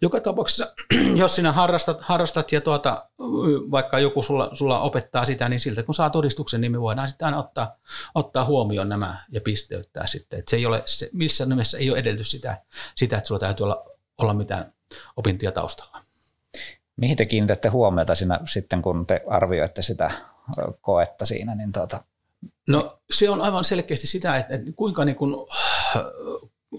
joka 0.00 0.20
tapauksessa, 0.20 0.74
jos 1.16 1.36
sinä 1.36 1.52
harrastat, 1.52 2.00
harrastat 2.00 2.52
ja 2.52 2.60
tuota, 2.60 3.08
vaikka 3.70 3.98
joku 3.98 4.22
sulla, 4.22 4.50
sulla 4.54 4.80
opettaa 4.80 5.24
sitä, 5.24 5.48
niin 5.48 5.60
siltä 5.60 5.82
kun 5.82 5.94
saa 5.94 6.10
todistuksen, 6.10 6.60
niin 6.60 6.72
me 6.72 6.80
voidaan 6.80 7.08
sitten 7.08 7.26
aina 7.26 7.38
ottaa, 7.38 7.76
ottaa 8.14 8.44
huomioon 8.44 8.88
nämä 8.88 9.24
ja 9.28 9.40
pisteyttää 9.40 10.06
sitten. 10.06 10.38
Että 10.38 10.50
se 10.50 10.56
ei 10.56 10.66
ole, 10.66 10.82
se, 10.86 11.10
missään 11.12 11.50
nimessä 11.50 11.78
ei 11.78 11.90
ole 11.90 11.98
edellytys 11.98 12.30
sitä, 12.30 12.62
sitä, 12.96 13.16
että 13.16 13.28
sulla 13.28 13.40
täytyy 13.40 13.64
olla, 13.64 13.84
olla 14.18 14.34
mitään 14.34 14.72
opintoja 15.16 15.52
taustalla. 15.52 16.04
Mihin 16.96 17.16
te 17.16 17.26
kiinnitätte 17.26 17.68
huomiota 17.68 18.14
siinä, 18.14 18.40
sitten, 18.44 18.82
kun 18.82 19.06
te 19.06 19.22
arvioitte 19.28 19.82
sitä 19.82 20.10
koetta 20.80 21.24
siinä, 21.24 21.54
niin 21.54 21.72
tuota, 21.72 22.04
No 22.68 23.00
se 23.10 23.30
on 23.30 23.40
aivan 23.40 23.64
selkeästi 23.64 24.06
sitä, 24.06 24.36
että, 24.36 24.54
kuinka 24.76 25.04
niin 25.04 25.16
kuin, 25.16 25.34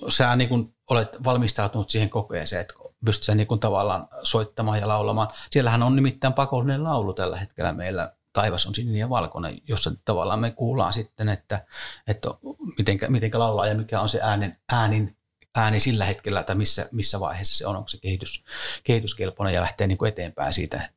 sä 0.09 0.35
niin 0.35 0.49
kuin 0.49 0.75
olet 0.89 1.23
valmistautunut 1.23 1.89
siihen 1.89 2.09
kokeeseen, 2.09 2.61
että 2.61 2.73
pystyt 3.05 3.23
sä 3.23 3.35
niin 3.35 3.47
kuin 3.47 3.59
tavallaan 3.59 4.07
soittamaan 4.23 4.79
ja 4.79 4.87
laulamaan. 4.87 5.27
Siellähän 5.51 5.83
on 5.83 5.95
nimittäin 5.95 6.33
pakollinen 6.33 6.83
laulu 6.83 7.13
tällä 7.13 7.39
hetkellä 7.39 7.73
meillä 7.73 8.13
Taivas 8.35 8.65
on 8.65 8.75
sininen 8.75 8.99
ja 8.99 9.09
valkoinen, 9.09 9.57
jossa 9.67 9.91
tavallaan 10.05 10.39
me 10.39 10.51
kuullaan 10.51 10.93
sitten, 10.93 11.29
että, 11.29 11.65
että 12.07 12.29
mitenkä, 12.77 13.07
mitenkä 13.07 13.39
laulaa 13.39 13.67
ja 13.67 13.75
mikä 13.75 14.01
on 14.01 14.09
se 14.09 14.19
äänen, 14.21 14.57
äänin, 14.71 15.17
ääni 15.55 15.79
sillä 15.79 16.05
hetkellä, 16.05 16.43
tai 16.43 16.55
missä, 16.55 16.89
missä 16.91 17.19
vaiheessa 17.19 17.57
se 17.57 17.67
on, 17.67 17.75
onko 17.75 17.87
se 17.89 17.97
kehitys, 17.97 18.43
kehityskelpoinen 18.83 19.53
ja 19.53 19.61
lähtee 19.61 19.87
niin 19.87 19.97
kuin 19.97 20.09
eteenpäin 20.09 20.53
siitä. 20.53 20.89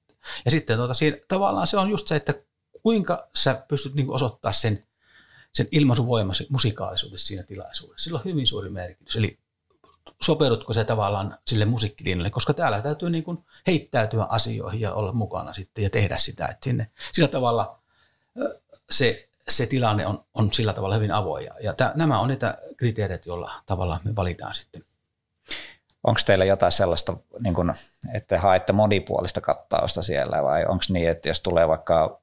Ja 0.44 0.50
sitten 0.50 0.76
tuota, 0.76 0.94
siinä, 0.94 1.16
tavallaan 1.28 1.66
se 1.66 1.78
on 1.78 1.90
just 1.90 2.08
se, 2.08 2.16
että 2.16 2.34
kuinka 2.82 3.28
sä 3.34 3.62
pystyt 3.68 3.94
niin 3.94 4.10
osoittaa 4.10 4.52
sen, 4.52 4.86
sen 5.52 5.68
ilmaisuvoimasi 5.72 6.46
musikaalisuudessa 6.50 7.26
siinä 7.26 7.42
tilaisuudessa. 7.42 8.04
Sillä 8.04 8.18
on 8.18 8.24
hyvin 8.24 8.46
suuri 8.46 8.70
merkitys. 8.70 9.16
Eli 9.16 9.38
sopeudutko 10.22 10.72
se 10.72 10.84
tavallaan 10.84 11.38
sille 11.46 11.64
musiikkilinjalle, 11.64 12.30
koska 12.30 12.54
täällä 12.54 12.82
täytyy 12.82 13.10
niin 13.10 13.24
kuin 13.24 13.44
heittäytyä 13.66 14.26
asioihin 14.28 14.80
ja 14.80 14.94
olla 14.94 15.12
mukana 15.12 15.52
sitten 15.52 15.84
ja 15.84 15.90
tehdä 15.90 16.18
sitä. 16.18 16.46
Että 16.46 16.64
sinne, 16.64 16.90
sillä 17.12 17.28
tavalla 17.28 17.78
se, 18.90 19.28
se 19.48 19.66
tilanne 19.66 20.06
on, 20.06 20.24
on 20.34 20.52
sillä 20.52 20.72
tavalla 20.72 20.94
hyvin 20.94 21.12
avoin. 21.12 21.44
Ja, 21.44 21.54
ja 21.60 21.74
nämä 21.94 22.20
on 22.20 22.28
niitä 22.28 22.58
kriteereitä, 22.76 23.28
joilla 23.28 23.52
tavalla 23.66 24.00
me 24.04 24.16
valitaan 24.16 24.54
sitten. 24.54 24.84
Onko 26.04 26.20
teillä 26.26 26.44
jotain 26.44 26.72
sellaista, 26.72 27.16
niin 27.40 27.54
kun, 27.54 27.74
että 28.14 28.40
haette 28.40 28.72
monipuolista 28.72 29.40
kattausta 29.40 30.02
siellä 30.02 30.42
vai 30.42 30.64
onko 30.64 30.84
niin, 30.88 31.10
että 31.10 31.28
jos 31.28 31.40
tulee 31.40 31.68
vaikka 31.68 32.20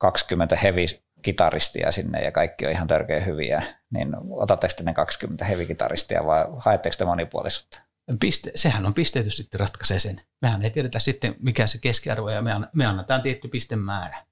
20 0.00 0.56
heavy 0.56 0.84
kitaristia 1.22 1.92
sinne 1.92 2.24
ja 2.24 2.32
kaikki 2.32 2.66
on 2.66 2.72
ihan 2.72 2.88
törkeä 2.88 3.20
hyviä, 3.20 3.62
niin 3.90 4.16
otatteko 4.30 4.74
te 4.76 4.82
ne 4.82 4.94
20 4.94 5.44
heavy-kitaristia 5.44 6.26
vai 6.26 6.44
haetteko 6.56 6.96
te 6.98 7.04
monipuolisuutta? 7.04 7.80
Piste, 8.20 8.52
sehän 8.54 8.86
on 8.86 8.94
pisteytys 8.94 9.36
sitten 9.36 9.60
ratkaisee 9.60 9.98
sen. 9.98 10.20
Mehän 10.42 10.62
ei 10.62 10.70
tiedetä 10.70 10.98
sitten, 10.98 11.36
mikä 11.38 11.66
se 11.66 11.78
keskiarvo 11.78 12.30
ja 12.30 12.42
me, 12.42 12.50
me 12.72 12.86
annetaan 12.86 13.22
tietty 13.22 13.48
pistemäärä. 13.48 14.24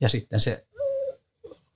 ja 0.00 0.08
sitten 0.08 0.40
se 0.40 0.66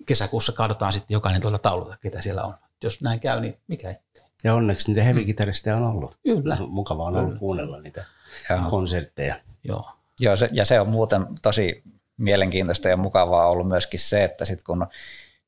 kesäkuussa 0.06 0.52
katsotaan 0.52 0.92
sitten 0.92 1.14
jokainen 1.14 1.40
tuolta 1.40 1.58
taululta, 1.58 1.96
ketä 1.96 2.20
siellä 2.20 2.42
on. 2.42 2.54
Jos 2.82 3.02
näin 3.02 3.20
käy, 3.20 3.40
niin 3.40 3.60
mikä 3.68 3.90
ettei. 3.90 4.22
Ja 4.44 4.54
onneksi 4.54 4.88
niitä 4.88 5.02
heavy-kitaristeja 5.02 5.76
on 5.76 5.82
ollut. 5.82 6.18
Kyllä. 6.22 6.56
Mukavaa 6.68 7.06
on 7.06 7.16
ollut 7.16 7.38
kuunnella 7.38 7.80
niitä 7.80 8.04
Joo. 8.50 8.70
konsertteja. 8.70 9.34
Joo. 9.64 9.90
Joo, 10.20 10.36
se, 10.36 10.48
ja 10.52 10.64
se 10.64 10.80
on 10.80 10.88
muuten 10.88 11.26
tosi 11.42 11.82
mielenkiintoista 12.18 12.88
ja 12.88 12.96
mukavaa 12.96 13.48
ollut 13.48 13.68
myöskin 13.68 14.00
se, 14.00 14.24
että 14.24 14.44
sitten 14.44 14.64
kun 14.66 14.86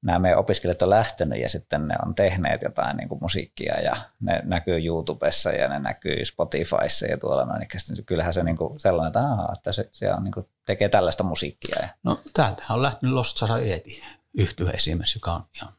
nämä 0.02 0.18
meidän 0.18 0.38
opiskelijat 0.38 0.82
on 0.82 0.90
lähtenyt 0.90 1.40
ja 1.40 1.48
sitten 1.48 1.88
ne 1.88 1.94
on 2.06 2.14
tehneet 2.14 2.62
jotain 2.62 2.96
niin 2.96 3.08
kuin 3.08 3.18
musiikkia 3.22 3.80
ja 3.80 3.96
ne 4.20 4.42
näkyy 4.44 4.86
YouTubessa 4.86 5.50
ja 5.52 5.68
ne 5.68 5.78
näkyy 5.78 6.24
Spotifyssa 6.24 7.06
ja 7.06 7.18
tuolla 7.18 7.44
noin, 7.44 7.66
niin 7.88 8.04
kyllähän 8.04 8.34
se 8.34 8.42
niin 8.42 8.56
kuin 8.56 8.80
sellainen, 8.80 9.08
että, 9.08 9.20
aha, 9.20 9.52
että 9.52 9.72
se, 9.72 9.90
se 9.92 10.12
on 10.12 10.24
niin 10.24 10.32
kuin, 10.32 10.46
tekee 10.66 10.88
tällaista 10.88 11.24
musiikkia. 11.24 11.88
No 12.02 12.20
täältä 12.34 12.62
on 12.70 12.82
lähtenyt 12.82 13.14
Lost 13.14 13.36
Society 13.36 13.90
yhtye 14.34 14.70
esimerkiksi, 14.70 15.16
joka 15.18 15.32
on 15.32 15.42
ihan 15.56 15.72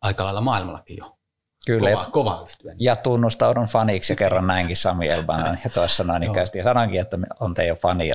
aika 0.00 0.24
lailla 0.24 0.40
maailmallakin 0.40 0.96
jo 0.96 1.16
kyllä, 1.66 1.90
kova, 1.90 2.10
kova 2.10 2.42
yhtye. 2.46 2.74
ja 2.78 2.96
tunnustaudun 2.96 3.66
faniksi 3.66 4.12
ja 4.12 4.16
kerran 4.16 4.46
näinkin 4.46 4.76
Sami 4.76 5.08
Elbanan 5.08 5.58
ja 5.64 5.70
tuossa 5.70 6.04
noin 6.04 6.22
ikäisesti 6.22 6.58
ja 6.58 6.64
sanoinkin, 6.64 7.00
että 7.00 7.18
on 7.40 7.54
teidän 7.54 7.76
fani. 7.76 8.10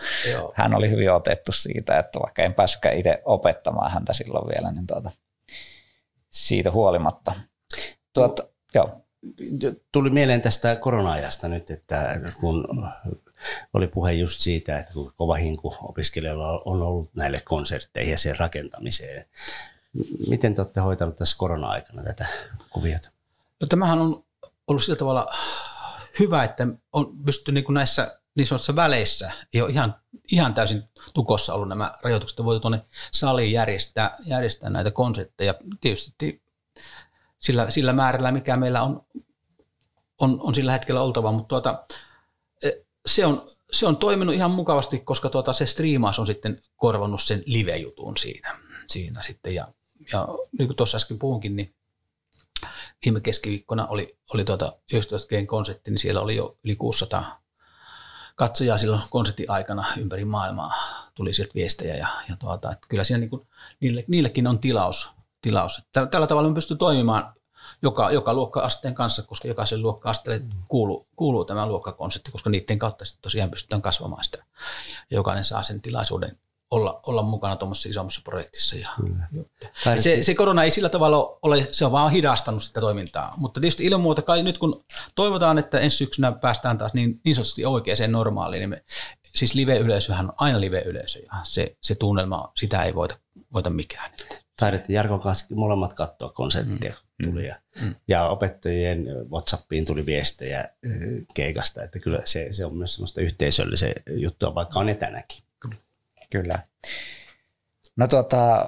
Hän 0.54 0.74
oli 0.74 0.90
hyvin 0.90 1.12
otettu 1.12 1.52
siitä, 1.52 1.98
että 1.98 2.20
vaikka 2.20 2.42
en 2.42 2.54
päässytkään 2.54 2.96
itse 2.96 3.22
opettamaan 3.24 3.92
häntä 3.92 4.12
silloin 4.12 4.48
vielä, 4.48 4.72
niin 4.72 4.86
tuota, 4.86 5.10
siitä 6.30 6.70
huolimatta. 6.70 7.32
Tuota, 8.14 8.42
joo. 8.74 9.00
Tuli 9.92 10.10
mieleen 10.10 10.42
tästä 10.42 10.76
korona-ajasta 10.76 11.48
nyt, 11.48 11.70
että 11.70 12.20
kun 12.40 12.88
oli 13.74 13.86
puhe 13.86 14.12
just 14.12 14.40
siitä, 14.40 14.78
että 14.78 14.92
kuinka 14.92 15.12
kova 15.16 15.34
hinku 15.34 15.76
opiskelijoilla 15.82 16.62
on 16.64 16.82
ollut 16.82 17.14
näille 17.14 17.40
konsertteihin 17.44 18.12
ja 18.12 18.18
sen 18.18 18.38
rakentamiseen. 18.38 19.26
Miten 20.28 20.54
te 20.54 20.60
olette 20.60 20.80
hoitanut 20.80 21.16
tässä 21.16 21.36
korona-aikana 21.38 22.02
tätä 22.02 22.26
kuviota? 22.70 23.10
No, 23.60 23.66
tämähän 23.66 23.98
on 23.98 24.24
ollut 24.66 24.82
sillä 24.82 24.96
tavalla 24.98 25.34
hyvä, 26.18 26.44
että 26.44 26.66
on 26.92 27.16
pystytty 27.24 27.52
niin 27.52 27.64
kuin 27.64 27.74
näissä 27.74 28.18
niin 28.34 28.46
sanotussa 28.46 28.76
väleissä, 28.76 29.32
ei 29.54 29.62
ole 29.62 29.70
ihan, 29.70 29.94
ihan 30.32 30.54
täysin 30.54 30.82
tukossa 31.14 31.54
ollut 31.54 31.68
nämä 31.68 31.94
rajoitukset, 32.02 32.44
voitu 32.44 32.60
tuonne 32.60 32.84
saliin 33.12 33.52
järjestää, 33.52 34.16
järjestää 34.26 34.70
näitä 34.70 34.90
konsertteja. 34.90 35.54
Tietysti 35.80 36.42
sillä, 37.38 37.70
sillä 37.70 37.92
määrällä, 37.92 38.32
mikä 38.32 38.56
meillä 38.56 38.82
on, 38.82 39.06
on, 40.18 40.40
on 40.40 40.54
sillä 40.54 40.72
hetkellä 40.72 41.02
oltava, 41.02 41.32
mutta 41.32 41.48
tuota, 41.48 41.84
eh, 42.62 42.72
se 43.06 43.26
on, 43.26 43.50
se 43.72 43.86
on 43.86 43.96
toiminut 43.96 44.34
ihan 44.34 44.50
mukavasti, 44.50 44.98
koska 44.98 45.28
tuota, 45.28 45.52
se 45.52 45.66
striimaus 45.66 46.18
on 46.18 46.26
sitten 46.26 46.60
korvannut 46.76 47.22
sen 47.22 47.42
live-jutun 47.46 48.16
siinä, 48.16 48.58
siinä 48.86 49.22
sitten. 49.22 49.54
Ja, 49.54 49.68
ja 50.12 50.28
niin 50.58 50.68
kuin 50.68 50.76
tuossa 50.76 50.96
äsken 50.96 51.18
puhunkin, 51.18 51.56
niin 51.56 51.74
viime 53.04 53.20
keskiviikkona 53.20 53.86
oli, 53.86 54.18
oli 54.34 54.44
tuota 54.44 54.72
19 54.92 55.28
g 55.28 55.46
konsertti, 55.46 55.90
niin 55.90 55.98
siellä 55.98 56.20
oli 56.20 56.36
jo 56.36 56.58
yli 56.64 56.76
600 56.76 57.42
katsojaa 58.36 58.78
silloin 58.78 59.02
konsertin 59.10 59.50
aikana 59.50 59.84
ympäri 59.96 60.24
maailmaa. 60.24 60.74
Tuli 61.14 61.34
sieltä 61.34 61.54
viestejä 61.54 61.96
ja, 61.96 62.08
ja 62.28 62.36
tuota, 62.36 62.72
että 62.72 62.86
kyllä 62.88 63.04
siinä 63.04 63.18
niin 63.18 63.30
kuin, 63.30 63.48
niille, 63.80 64.04
niillekin 64.08 64.46
on 64.46 64.58
tilaus. 64.58 65.10
tilaus. 65.42 65.82
Tällä 65.92 66.26
tavalla 66.26 66.48
me 66.48 66.54
pystyy 66.54 66.76
toimimaan 66.76 67.34
joka, 67.82 68.10
joka 68.10 68.34
luokka-asteen 68.34 68.94
kanssa, 68.94 69.22
koska 69.22 69.48
jokaisen 69.48 69.82
luokka-asteelle 69.82 70.46
kuuluu, 70.68 71.08
kuuluu 71.16 71.44
tämä 71.44 71.66
luokkakonsertti, 71.66 72.30
koska 72.30 72.50
niiden 72.50 72.78
kautta 72.78 73.04
sitten 73.04 73.22
tosiaan 73.22 73.50
pystytään 73.50 73.82
kasvamaan 73.82 74.24
sitä. 74.24 74.44
Ja 75.10 75.16
jokainen 75.16 75.44
saa 75.44 75.62
sen 75.62 75.82
tilaisuuden 75.82 76.38
olla, 76.70 77.00
olla 77.06 77.22
mukana 77.22 77.56
tuommoisessa 77.56 77.88
isommassa 77.88 78.20
projektissa. 78.24 78.76
Ja, 78.76 78.88
Tai 79.84 80.02
se, 80.02 80.22
se 80.22 80.34
korona 80.34 80.64
ei 80.64 80.70
sillä 80.70 80.88
tavalla 80.88 81.38
ole, 81.42 81.68
se 81.72 81.84
on 81.84 81.92
vaan 81.92 82.12
hidastanut 82.12 82.62
sitä 82.62 82.80
toimintaa. 82.80 83.34
Mutta 83.36 83.60
tietysti 83.60 83.84
ilman 83.84 84.00
muuta 84.00 84.22
kai 84.22 84.42
nyt 84.42 84.58
kun 84.58 84.84
toivotaan, 85.14 85.58
että 85.58 85.80
ensi 85.80 85.96
syksynä 85.96 86.32
päästään 86.32 86.78
taas 86.78 86.94
niin, 86.94 87.20
niin 87.24 87.34
sanotusti 87.34 87.64
oikeaan 87.64 88.12
normaaliin, 88.12 88.60
niin 88.60 88.70
me, 88.70 88.84
siis 89.36 89.54
live-yleisöhän 89.54 90.26
on 90.26 90.34
aina 90.36 90.60
live-yleisö 90.60 91.18
ja 91.18 91.32
se, 91.42 91.76
se 91.82 91.94
tunnelma, 91.94 92.52
sitä 92.56 92.82
ei 92.82 92.94
voita, 92.94 93.16
voita 93.52 93.70
mikään. 93.70 94.10
taidettiin 94.56 94.94
Jarkon 94.94 95.20
kanssa 95.20 95.46
molemmat 95.54 95.94
katsoa 95.94 96.32
konserttia, 96.32 96.94
mm. 97.18 97.30
tuli 97.30 97.46
ja, 97.46 97.56
mm. 97.82 97.94
ja 98.08 98.28
opettajien 98.28 99.06
Whatsappiin 99.30 99.84
tuli 99.84 100.06
viestejä 100.06 100.68
keikasta, 101.34 101.84
että 101.84 101.98
kyllä 101.98 102.20
se, 102.24 102.48
se 102.50 102.64
on 102.64 102.76
myös 102.76 102.94
semmoista 102.94 103.20
yhteisöllisen 103.20 103.92
juttua, 104.10 104.54
vaikka 104.54 104.80
on 104.80 104.88
etänäkin. 104.88 105.45
Kyllä. 106.42 106.58
No 107.96 108.08
tuota, 108.08 108.66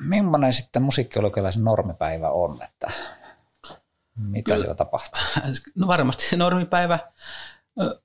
millainen 0.00 0.52
sitten 0.52 0.82
musiikkiolukiolaisen 0.82 1.64
normipäivä 1.64 2.30
on, 2.30 2.62
että 2.62 2.90
mitä 4.16 4.44
Kyllä. 4.44 4.58
siellä 4.58 4.74
tapahtuu? 4.74 5.22
No 5.74 5.86
varmasti 5.86 6.36
normipäivä 6.36 6.98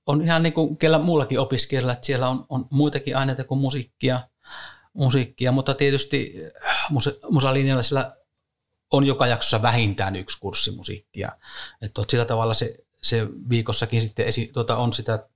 on 0.05 0.21
ihan 0.21 0.43
niin 0.43 0.53
kuin 0.53 0.77
kellä 0.77 0.99
muullakin 0.99 1.39
opiskelijalla, 1.39 1.93
että 1.93 2.05
siellä 2.05 2.29
on, 2.29 2.45
on 2.49 2.65
muitakin 2.71 3.17
aineita 3.17 3.43
kuin 3.43 3.59
musiikkia, 3.59 4.21
musiikkia 4.93 5.51
mutta 5.51 5.73
tietysti 5.73 6.35
musa, 6.89 7.11
musalinjalla 7.29 7.83
siellä 7.83 8.15
on 8.91 9.03
joka 9.03 9.27
jaksossa 9.27 9.61
vähintään 9.61 10.15
yksi 10.15 10.39
kurssi 10.39 10.75
musiikkia. 10.75 11.31
Että 11.81 12.01
sillä 12.09 12.25
tavalla 12.25 12.53
se, 12.53 12.77
se 13.03 13.27
viikossakin 13.49 14.01
sitten 14.01 14.27
esi, 14.27 14.49
tuota, 14.53 14.77
on 14.77 14.93
sitä 14.93 15.27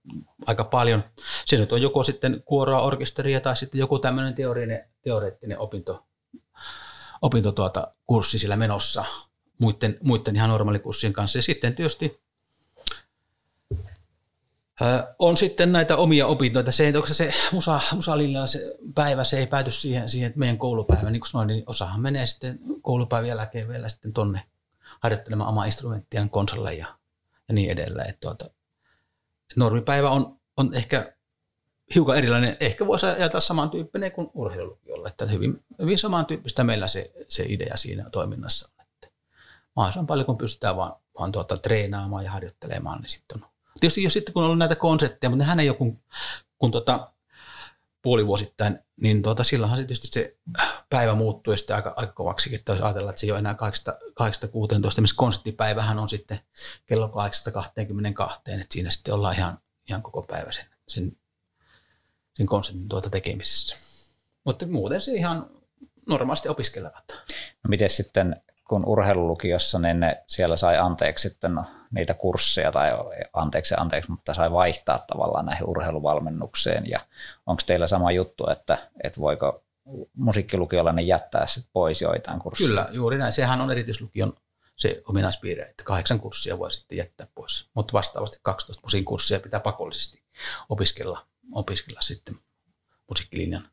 aika 0.46 0.64
paljon. 0.64 1.04
Se 1.46 1.58
nyt 1.58 1.72
on 1.72 1.82
joko 1.82 2.04
sitten 2.04 2.44
kuoroa, 2.46 2.82
orkesteria 2.82 3.42
tai 3.42 3.58
sitten 3.58 3.80
joku 3.80 4.00
tämmöinen 4.00 4.34
teoreettinen, 4.34 4.90
teoreettinen 5.02 5.60
opinto, 5.60 6.06
opinto 7.22 7.52
tuota, 7.52 7.88
kurssi 8.08 8.40
sillä 8.40 8.56
menossa 8.56 9.06
muiden, 9.60 9.98
muiden 10.02 10.36
ihan 10.36 10.50
normaalikurssien 10.50 11.14
kanssa. 11.14 11.38
Ja 11.38 11.44
sitten 11.44 11.76
tietysti 11.76 12.26
on 15.20 15.38
sitten 15.38 15.72
näitä 15.72 15.98
omia 15.98 16.28
opintoja. 16.28 16.72
Se, 16.72 16.94
onko 16.96 17.08
se, 17.08 17.14
se 17.14 17.34
musa, 17.52 17.82
musalinjalla 17.96 18.48
se 18.48 18.76
päivä, 18.96 19.24
se 19.24 19.40
ei 19.40 19.48
pääty 19.48 19.72
siihen, 19.72 20.10
siihen 20.10 20.34
meidän 20.36 20.58
koulupäivään. 20.58 21.14
Niin 21.14 21.20
kuin 21.20 21.30
sanoin, 21.30 21.48
niin 21.48 21.64
osahan 21.68 22.02
menee 22.02 22.26
sitten 22.26 22.60
koulupäivän 22.82 23.30
jälkeen 23.30 23.68
vielä 23.68 23.90
sitten 23.90 24.14
tonne 24.14 24.42
harjoittelemaan 25.00 25.50
omaa 25.50 25.66
instrumenttiaan 25.66 26.30
konsolle 26.30 26.74
ja, 26.74 26.88
ja 27.48 27.54
niin 27.54 27.72
edelleen. 27.72 28.10
Että 28.10 28.20
tuota, 28.20 28.50
normipäivä 29.56 30.10
on, 30.10 30.40
on 30.58 30.74
ehkä 30.74 31.16
hiukan 31.96 32.18
erilainen. 32.18 32.58
Ehkä 32.60 32.88
voisi 32.88 33.06
ajatella 33.06 33.40
samantyyppinen 33.40 34.12
kuin 34.12 34.32
urheilulukiolla, 34.34 35.10
että 35.10 35.26
hyvin, 35.26 35.64
hyvin 35.82 35.98
samantyyppistä 35.98 36.64
meillä 36.64 36.88
se, 36.88 37.14
se 37.30 37.46
idea 37.50 37.78
siinä 37.78 38.10
toiminnassa 38.10 38.70
on. 38.78 38.86
Että 38.86 39.08
mahdollisimman 39.76 40.08
paljon, 40.08 40.26
kun 40.26 40.38
pystytään 40.38 40.76
vaan, 40.76 40.96
vaan 41.20 41.32
tuota, 41.32 41.58
treenaamaan 41.58 42.24
ja 42.24 42.32
harjoittelemaan, 42.32 43.02
niin 43.02 43.10
sitten 43.10 43.44
on. 43.44 43.50
Tietysti 43.80 44.04
jos 44.04 44.14
sitten 44.14 44.34
kun 44.34 44.44
on 44.44 44.46
ollut 44.46 44.60
näitä 44.60 44.76
konsepteja, 44.76 45.30
mutta 45.30 45.44
nehän 45.44 45.60
ei 45.60 45.70
ole 45.70 45.78
kun, 45.78 46.00
kun 46.58 46.72
tuota, 46.72 47.12
puolivuosittain, 48.06 48.80
niin 49.02 49.22
tuota, 49.22 49.44
silloinhan 49.44 49.80
se 49.80 49.84
tietysti 49.84 50.08
se 50.08 50.38
päivä 50.90 51.16
muuttuu 51.16 51.58
sitten 51.58 51.76
aika, 51.76 51.94
aika 51.96 52.14
kovaksikin, 52.14 52.60
että 52.60 52.72
jos 52.72 52.82
ajatellaan, 52.82 53.10
että 53.10 53.20
se 53.20 53.28
ei 53.28 53.32
ole 53.32 53.40
enää 53.40 53.54
8-16, 53.54 55.02
missä 55.02 55.16
konseptipäivähän 55.16 56.00
on 56.00 56.10
sitten 56.10 56.40
kello 56.86 57.08
8-22, 57.08 57.12
että 58.46 58.66
siinä 58.74 58.90
sitten 58.90 59.14
ollaan 59.14 59.36
ihan, 59.36 59.60
ihan 59.90 60.02
koko 60.02 60.22
päivä 60.22 60.52
sen, 60.52 60.66
sen, 60.88 61.18
sen 62.34 62.46
konseptin 62.46 62.90
tuota 62.90 63.10
tekemisessä. 63.10 63.78
Mutta 64.44 64.68
muuten 64.68 65.02
se 65.02 65.12
ihan 65.12 65.50
normaalisti 66.08 66.50
opiskelevat. 66.50 67.06
No 67.64 67.68
miten 67.68 67.90
sitten, 67.90 68.42
kun 68.68 68.86
urheilulukiossa, 68.86 69.80
niin 69.80 70.00
ne 70.00 70.24
siellä 70.28 70.58
sai 70.58 70.78
anteeksi 70.78 71.30
sitten 71.30 71.56
no, 71.56 71.66
niitä 71.92 72.14
kursseja, 72.14 72.72
tai 72.72 72.92
anteeksi 73.34 73.76
anteeksi, 73.78 74.12
mutta 74.12 74.34
sai 74.34 74.52
vaihtaa 74.52 75.00
tavallaan 75.08 75.46
näihin 75.46 75.70
urheiluvalmennukseen, 75.70 76.90
ja 76.90 77.00
onko 77.46 77.62
teillä 77.66 77.88
sama 77.88 78.12
juttu, 78.12 78.50
että, 78.50 78.78
että 79.04 79.22
voiko 79.22 79.64
musiikkilukiolainen 80.18 81.08
jättää 81.08 81.48
sit 81.48 81.66
pois 81.74 82.02
joitain 82.02 82.40
kursseja? 82.40 82.68
Kyllä, 82.68 82.88
juuri 82.92 83.18
näin. 83.18 83.32
Sehän 83.32 83.62
on 83.62 83.72
erityislukion 83.72 84.34
se 84.76 85.02
ominaispiirre, 85.08 85.64
että 85.64 85.84
kahdeksan 85.84 86.20
kurssia 86.20 86.60
voi 86.60 86.72
sitten 86.72 86.98
jättää 86.98 87.28
pois, 87.36 87.70
mutta 87.74 87.94
vastaavasti 87.94 88.40
12 88.42 88.82
musiikin 88.84 89.06
kurssia 89.06 89.40
pitää 89.40 89.60
pakollisesti 89.60 90.24
opiskella, 90.70 91.26
opiskella 91.52 92.02
sitten 92.02 92.40
musiikkilinjan, 93.10 93.70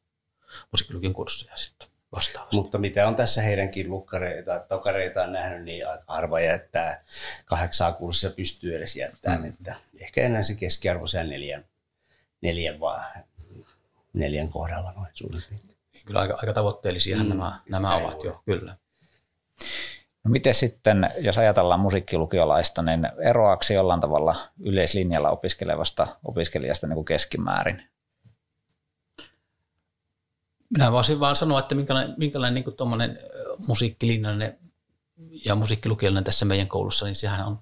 musiikkilukion 0.73 1.13
kursseja 1.13 1.57
sitten 1.57 1.92
vastaavasti. 2.13 2.57
Mutta 2.57 2.79
mitä 2.79 3.09
on 3.09 3.17
tässä 3.17 3.43
heidänkin 3.43 3.91
lukkareita, 3.91 4.61
tokareita 4.69 5.23
on 5.23 5.33
nähnyt, 5.33 5.65
niin 5.65 5.89
aika 5.89 6.05
harva 6.07 6.41
jättää 6.41 7.05
kahdeksaa 7.45 7.93
kurssia 7.93 8.31
pystyy 8.31 8.77
edes 8.77 8.97
jättämään. 8.97 9.43
Mm. 9.43 9.49
Että 9.49 9.75
ehkä 10.01 10.23
enää 10.23 10.43
se 10.43 10.55
keskiarvo 10.55 11.07
siellä 11.07 11.31
neljän, 11.31 11.65
neljän, 12.41 12.81
vaan, 12.81 13.25
neljän 14.13 14.49
kohdalla 14.49 14.93
noin 14.93 15.11
suurin 15.15 15.43
piirtein. 15.49 15.77
Kyllä 16.07 16.21
aika, 16.21 16.39
aika 16.41 16.53
tavoitteellisia 16.53 17.17
mm, 17.17 17.29
nämä, 17.29 17.61
nämä 17.71 17.97
ovat 17.97 18.25
jo, 18.25 18.43
kyllä. 18.45 18.77
No 20.25 20.31
miten 20.31 20.55
sitten, 20.55 21.11
jos 21.19 21.39
ajatellaan 21.39 21.81
musiikkilukiolaista, 21.81 22.83
niin 22.83 23.09
eroaako 23.25 23.63
se 23.63 23.75
jollain 23.75 24.01
tavalla 24.01 24.37
yleislinjalla 24.61 25.31
opiskelevasta 25.31 26.07
opiskelijasta 26.25 26.87
niin 26.87 26.95
kuin 26.95 27.05
keskimäärin? 27.05 27.92
Minä 30.73 30.93
voisin 30.93 31.21
vaan 31.21 31.37
sanoa, 31.37 31.61
että 31.61 31.75
minkälainen, 31.75 32.15
minkälainen 32.19 32.65
niin 32.65 32.77
tuommoinen 32.77 33.19
musiikkilinjainen 33.69 34.59
ja 35.45 35.55
musiikkilukiolainen 35.55 36.25
tässä 36.25 36.45
meidän 36.45 36.69
koulussa, 36.69 37.07
niin 37.07 37.15
sehän 37.15 37.47
on, 37.47 37.59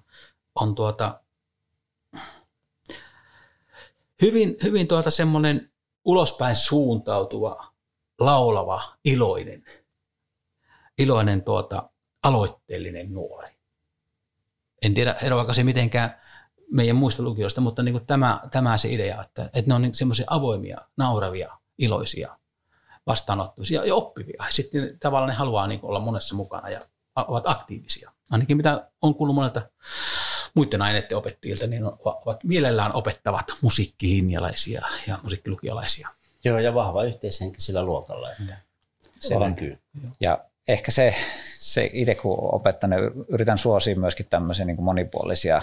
on 0.55 0.75
tuota, 0.75 1.19
hyvin, 4.21 4.57
hyvin 4.63 4.87
tuota 4.87 5.11
semmoinen 5.11 5.71
ulospäin 6.05 6.55
suuntautuva, 6.55 7.73
laulava, 8.19 8.97
iloinen, 9.05 9.65
iloinen 10.97 11.43
tuota, 11.43 11.89
aloitteellinen 12.23 13.13
nuori. 13.13 13.49
En 14.81 14.93
tiedä, 14.93 15.13
eroako 15.13 15.53
se 15.53 15.63
mitenkään 15.63 16.21
meidän 16.71 16.95
muista 16.95 17.23
lukioista, 17.23 17.61
mutta 17.61 17.83
niin 17.83 18.05
tämä, 18.05 18.41
tämä 18.51 18.77
se 18.77 18.93
idea, 18.93 19.21
että, 19.21 19.43
että 19.43 19.69
ne 19.69 19.73
on 19.73 19.81
niin 19.81 19.95
semmoisia 19.95 20.25
avoimia, 20.29 20.77
nauravia, 20.97 21.57
iloisia, 21.77 22.37
vastaanottavia 23.07 23.85
ja 23.85 23.95
oppivia. 23.95 24.45
Sitten 24.49 24.99
tavallaan 24.99 25.29
ne 25.29 25.35
haluaa 25.35 25.67
niin 25.67 25.79
olla 25.83 25.99
monessa 25.99 26.35
mukana 26.35 26.69
ja 26.69 26.81
ovat 27.15 27.47
aktiivisia. 27.47 28.11
Ainakin 28.31 28.57
mitä 28.57 28.89
on 29.01 29.15
kuullut 29.15 29.35
monelta 29.35 29.61
muiden 30.53 30.81
aineiden 30.81 31.17
opettajilta, 31.17 31.67
niin 31.67 31.83
ovat 32.03 32.43
mielellään 32.43 32.93
opettavat 32.93 33.45
musiikkilinjalaisia 33.61 34.85
ja 35.07 35.19
musiikkilukiolaisia. 35.23 36.09
Joo, 36.43 36.59
ja 36.59 36.73
vahva 36.73 37.03
yhteishenki 37.03 37.61
sillä 37.61 37.83
luokalla, 37.83 38.31
että 38.31 38.57
se 39.19 39.39
näkyy. 39.39 39.77
Ja 40.19 40.39
ehkä 40.67 40.91
se, 40.91 41.15
se 41.59 41.89
itse 41.93 42.15
kun 42.15 42.55
opettan, 42.55 42.91
yritän 43.27 43.57
suosia 43.57 43.95
myöskin 43.95 44.25
tämmöisiä 44.29 44.65
niin 44.65 44.83
monipuolisia 44.83 45.61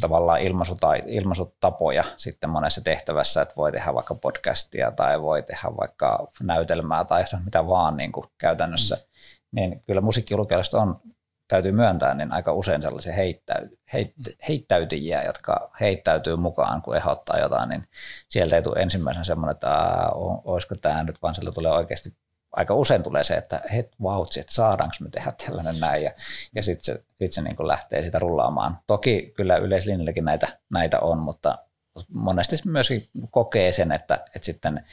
tavallaan 0.00 0.40
ilmaisuta, 0.40 0.94
ilmaisutapoja 0.94 2.04
sitten 2.16 2.50
monessa 2.50 2.80
tehtävässä, 2.80 3.42
että 3.42 3.56
voi 3.56 3.72
tehdä 3.72 3.94
vaikka 3.94 4.14
podcastia 4.14 4.90
tai 4.90 5.22
voi 5.22 5.42
tehdä 5.42 5.68
vaikka 5.76 6.28
näytelmää 6.42 7.04
tai 7.04 7.24
mitä 7.44 7.66
vaan 7.66 7.96
niin 7.96 8.12
kuin 8.12 8.26
käytännössä, 8.38 8.96
mm. 8.96 9.02
niin 9.52 9.82
kyllä 9.86 10.00
musiikkilukijalaiset 10.00 10.74
on, 10.74 11.00
täytyy 11.48 11.72
myöntää, 11.72 12.14
niin 12.14 12.32
aika 12.32 12.52
usein 12.52 12.82
sellaisia 12.82 13.12
heittäyt, 13.12 13.70
heit, 13.92 14.14
heittäytyjiä, 14.48 15.24
jotka 15.24 15.70
heittäytyy 15.80 16.36
mukaan, 16.36 16.82
kun 16.82 16.96
ehdottaa 16.96 17.38
jotain, 17.38 17.68
niin 17.68 17.88
sieltä 18.28 18.56
ei 18.56 18.62
tule 18.62 18.82
ensimmäisenä 18.82 19.24
semmoinen, 19.24 19.54
että 19.54 19.70
olisiko 20.44 20.74
tämä 20.74 21.02
nyt, 21.02 21.22
vaan 21.22 21.34
sieltä 21.34 21.52
tulee 21.52 21.72
oikeasti 21.72 22.10
aika 22.52 22.74
usein 22.74 23.02
tulee 23.02 23.24
se, 23.24 23.34
että 23.34 23.62
het 23.72 23.90
vautsi, 24.02 24.40
että 24.40 24.54
saadaanko 24.54 24.96
me 25.00 25.10
tehdä 25.10 25.32
tällainen 25.46 25.80
näin, 25.80 26.02
ja, 26.04 26.10
ja 26.54 26.62
sitten 26.62 26.84
se, 26.84 27.04
sit 27.18 27.32
se 27.32 27.42
niin 27.42 27.56
kuin 27.56 27.68
lähtee 27.68 28.02
sitä 28.02 28.18
rullaamaan. 28.18 28.78
Toki 28.86 29.32
kyllä 29.36 29.56
yleislinjallekin 29.56 30.24
näitä, 30.24 30.58
näitä 30.70 31.00
on, 31.00 31.18
mutta 31.18 31.58
monesti 32.08 32.56
myöskin 32.64 33.08
kokee 33.30 33.72
sen, 33.72 33.92
että, 33.92 34.14
että 34.14 34.46
sitten 34.46 34.84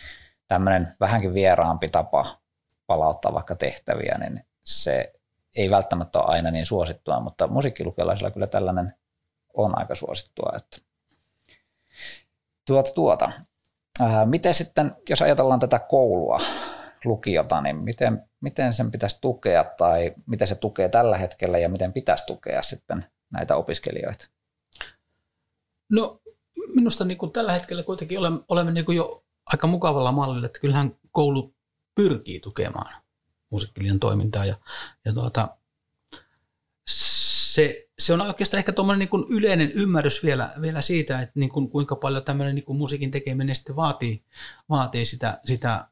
tämmöinen 0.47 0.95
vähänkin 0.99 1.33
vieraampi 1.33 1.89
tapa 1.89 2.39
palauttaa 2.87 3.33
vaikka 3.33 3.55
tehtäviä, 3.55 4.17
niin 4.19 4.45
se 4.65 5.13
ei 5.55 5.69
välttämättä 5.69 6.19
ole 6.19 6.27
aina 6.27 6.51
niin 6.51 6.65
suosittua, 6.65 7.19
mutta 7.19 7.47
musiikkilukiolaisilla 7.47 8.31
kyllä 8.31 8.47
tällainen 8.47 8.93
on 9.53 9.79
aika 9.79 9.95
suosittua. 9.95 10.53
Että 10.55 10.77
tuota, 12.67 12.91
tuota. 12.91 13.31
Miten 14.25 14.53
sitten, 14.53 14.95
jos 15.09 15.21
ajatellaan 15.21 15.59
tätä 15.59 15.79
koulua, 15.79 16.39
lukiota, 17.05 17.61
niin 17.61 17.75
miten, 17.75 18.23
miten 18.41 18.73
sen 18.73 18.91
pitäisi 18.91 19.17
tukea 19.21 19.63
tai 19.63 20.13
miten 20.25 20.47
se 20.47 20.55
tukee 20.55 20.89
tällä 20.89 21.17
hetkellä 21.17 21.57
ja 21.57 21.69
miten 21.69 21.93
pitäisi 21.93 22.25
tukea 22.25 22.61
sitten 22.61 23.05
näitä 23.31 23.55
opiskelijoita? 23.55 24.29
No 25.89 26.21
minusta 26.75 27.05
niin 27.05 27.17
kuin 27.17 27.31
tällä 27.31 27.51
hetkellä 27.53 27.83
kuitenkin 27.83 28.19
olemme, 28.19 28.39
olemme 28.49 28.71
niin 28.71 28.85
kuin 28.85 28.95
jo 28.95 29.23
aika 29.45 29.67
mukavalla 29.67 30.11
mallilla, 30.11 30.45
että 30.45 30.59
kyllähän 30.59 30.95
koulu 31.11 31.53
pyrkii 31.95 32.39
tukemaan 32.39 33.01
musiikkiliiton 33.49 33.99
toimintaa 33.99 34.45
ja, 34.45 34.55
ja 35.05 35.13
tuota, 35.13 35.57
se, 36.87 37.89
se 37.99 38.13
on 38.13 38.21
oikeastaan 38.21 38.59
ehkä 38.59 38.71
tuommoinen 38.71 39.09
niin 39.11 39.25
yleinen 39.29 39.71
ymmärrys 39.71 40.23
vielä, 40.23 40.53
vielä 40.61 40.81
siitä, 40.81 41.21
että 41.21 41.39
niin 41.39 41.49
kuin, 41.49 41.69
kuinka 41.69 41.95
paljon 41.95 42.23
tämmöinen 42.23 42.55
niin 42.55 42.65
kuin 42.65 42.77
musiikin 42.77 43.11
tekeminen 43.11 43.55
sitten 43.55 43.75
vaatii, 43.75 44.23
vaatii 44.69 45.05
sitä, 45.05 45.39
sitä 45.45 45.87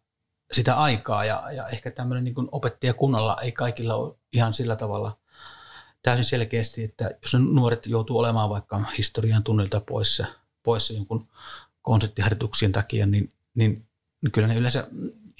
sitä 0.51 0.77
aikaa 0.77 1.25
ja, 1.25 1.51
ja 1.51 1.67
ehkä 1.67 1.91
tämmöinen 1.91 2.23
niin 2.23 2.35
opettajakunnalla 2.51 3.37
ei 3.41 3.51
kaikilla 3.51 3.95
ole 3.95 4.15
ihan 4.33 4.53
sillä 4.53 4.75
tavalla 4.75 5.17
täysin 6.01 6.25
selkeästi, 6.25 6.83
että 6.83 7.11
jos 7.21 7.35
nuoret 7.39 7.85
joutuu 7.85 8.17
olemaan 8.17 8.49
vaikka 8.49 8.83
historian 8.97 9.43
tunnilta 9.43 9.81
poissa, 9.81 10.25
poissa 10.63 10.93
jonkun 10.93 11.27
konseptiharjoituksien 11.81 12.71
takia, 12.71 13.05
niin, 13.05 13.33
niin, 13.55 13.87
niin 14.23 14.31
kyllä 14.31 14.47
ne 14.47 14.55
yleensä, 14.55 14.87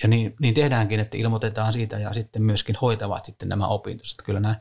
ja 0.03 0.07
niin, 0.09 0.35
niin 0.39 0.53
tehdäänkin, 0.53 0.99
että 0.99 1.17
ilmoitetaan 1.17 1.73
siitä 1.73 1.99
ja 1.99 2.13
sitten 2.13 2.41
myöskin 2.41 2.75
hoitavat 2.81 3.25
sitten 3.25 3.49
nämä 3.49 3.67
opintonsa. 3.67 4.23
Kyllä 4.23 4.39
nämä 4.39 4.55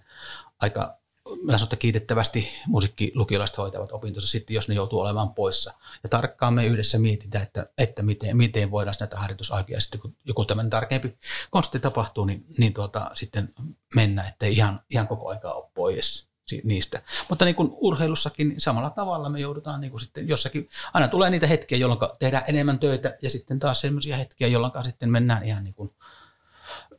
aika 0.58 0.98
mä 1.42 1.58
sanon, 1.58 1.78
kiitettävästi 1.78 2.48
musiikkilukiolaiset 2.66 3.58
hoitavat 3.58 3.92
opintonsa 3.92 4.28
sitten, 4.28 4.54
jos 4.54 4.68
ne 4.68 4.74
joutuu 4.74 5.00
olemaan 5.00 5.34
poissa. 5.34 5.72
Ja 6.02 6.08
tarkkaan 6.08 6.54
me 6.54 6.66
yhdessä 6.66 6.98
mietitään, 6.98 7.44
että, 7.44 7.66
että 7.78 8.02
miten, 8.02 8.36
miten 8.36 8.70
voidaan 8.70 8.94
näitä 9.00 9.18
harjoitusaikoja 9.18 9.80
sitten, 9.80 10.00
kun 10.00 10.16
joku 10.24 10.44
tämmöinen 10.44 10.70
tarkempi 10.70 11.18
konsti 11.50 11.80
tapahtuu, 11.80 12.24
niin, 12.24 12.44
niin 12.58 12.74
tuota, 12.74 13.10
sitten 13.14 13.54
mennä, 13.94 14.28
ettei 14.28 14.52
ihan, 14.52 14.80
ihan 14.90 15.08
koko 15.08 15.28
aikaa 15.28 15.54
ole 15.54 15.70
pois 15.74 16.28
niistä. 16.64 17.02
Mutta 17.28 17.44
niin 17.44 17.54
kuin 17.54 17.68
urheilussakin 17.72 18.48
niin 18.48 18.60
samalla 18.60 18.90
tavalla 18.90 19.28
me 19.28 19.40
joudutaan 19.40 19.80
niin 19.80 19.90
kuin 19.90 20.00
sitten 20.00 20.28
jossakin, 20.28 20.68
aina 20.94 21.08
tulee 21.08 21.30
niitä 21.30 21.46
hetkiä, 21.46 21.78
jolloin 21.78 22.00
tehdään 22.18 22.44
enemmän 22.46 22.78
töitä 22.78 23.16
ja 23.22 23.30
sitten 23.30 23.58
taas 23.58 23.80
sellaisia 23.80 24.16
hetkiä, 24.16 24.48
jolloin 24.48 24.72
sitten 24.84 25.10
mennään 25.10 25.44
ihan 25.44 25.64
niin 25.64 25.74
kuin 25.74 25.90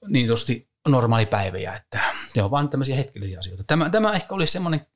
niin 0.07 0.27
normaalipäiviä, 0.91 1.75
että 1.75 1.99
ne 2.35 2.43
on 2.43 2.51
vain 2.51 2.69
tämmöisiä 2.69 2.95
hetkellisiä 2.95 3.39
asioita. 3.39 3.63
Tämä, 3.63 3.89
tämä 3.89 4.13
ehkä 4.13 4.35
olisi 4.35 4.53
semmoinen, 4.53 4.87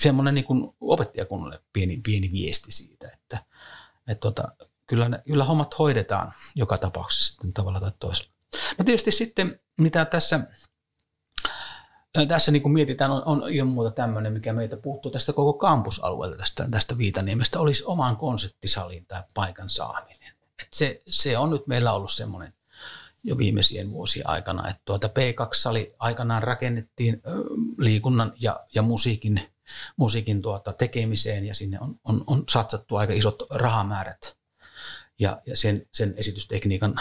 semmoinen 0.00 0.34
niin 0.34 0.44
kuin 0.44 0.76
opettajakunnalle 0.80 1.60
pieni, 1.72 2.00
pieni 2.04 2.32
viesti 2.32 2.72
siitä, 2.72 3.10
että, 3.10 3.44
että 4.08 4.20
tota, 4.20 4.48
kyllä, 4.86 5.08
ne, 5.08 5.22
kyllä 5.26 5.44
hommat 5.44 5.78
hoidetaan 5.78 6.32
joka 6.54 6.78
tapauksessa 6.78 7.32
sitten 7.32 7.52
tavalla 7.52 7.80
tai 7.80 7.92
toisella. 8.00 8.30
No 8.78 8.84
tietysti 8.84 9.10
sitten, 9.10 9.60
mitä 9.80 10.04
tässä, 10.04 10.40
tässä 12.28 12.52
niin 12.52 12.62
kuin 12.62 12.72
mietitään, 12.72 13.10
on, 13.10 13.22
on 13.26 13.52
ilman 13.52 13.74
muuta 13.74 13.90
tämmöinen, 13.90 14.32
mikä 14.32 14.52
meitä 14.52 14.76
puuttuu 14.76 15.10
tästä 15.10 15.32
koko 15.32 15.52
kampusalueelta, 15.52 16.36
tästä, 16.36 16.68
tästä 16.70 16.98
Viitaniemestä, 16.98 17.60
olisi 17.60 17.84
oman 17.86 18.16
konseptisalin 18.16 19.06
tai 19.06 19.22
paikan 19.34 19.70
saaminen. 19.70 20.32
Et 20.62 20.68
se, 20.72 21.02
se 21.06 21.38
on 21.38 21.50
nyt 21.50 21.66
meillä 21.66 21.92
ollut 21.92 22.12
semmoinen 22.12 22.55
jo 23.26 23.38
viimeisien 23.38 23.90
vuosien 23.90 24.28
aikana. 24.28 24.68
Että 24.68 24.82
tuota 24.84 25.06
P2-sali 25.06 25.94
aikanaan 25.98 26.42
rakennettiin 26.42 27.22
liikunnan 27.78 28.32
ja, 28.40 28.60
ja 28.74 28.82
musiikin, 28.82 29.40
musiikin 29.96 30.42
tuota 30.42 30.72
tekemiseen 30.72 31.44
ja 31.44 31.54
sinne 31.54 31.78
on, 31.80 32.00
on, 32.04 32.24
on 32.26 32.44
satsattu 32.48 32.96
aika 32.96 33.12
isot 33.12 33.42
rahamäärät 33.50 34.36
ja, 35.18 35.42
ja 35.46 35.56
sen, 35.56 35.86
sen 35.92 36.14
esitystekniikan 36.16 37.00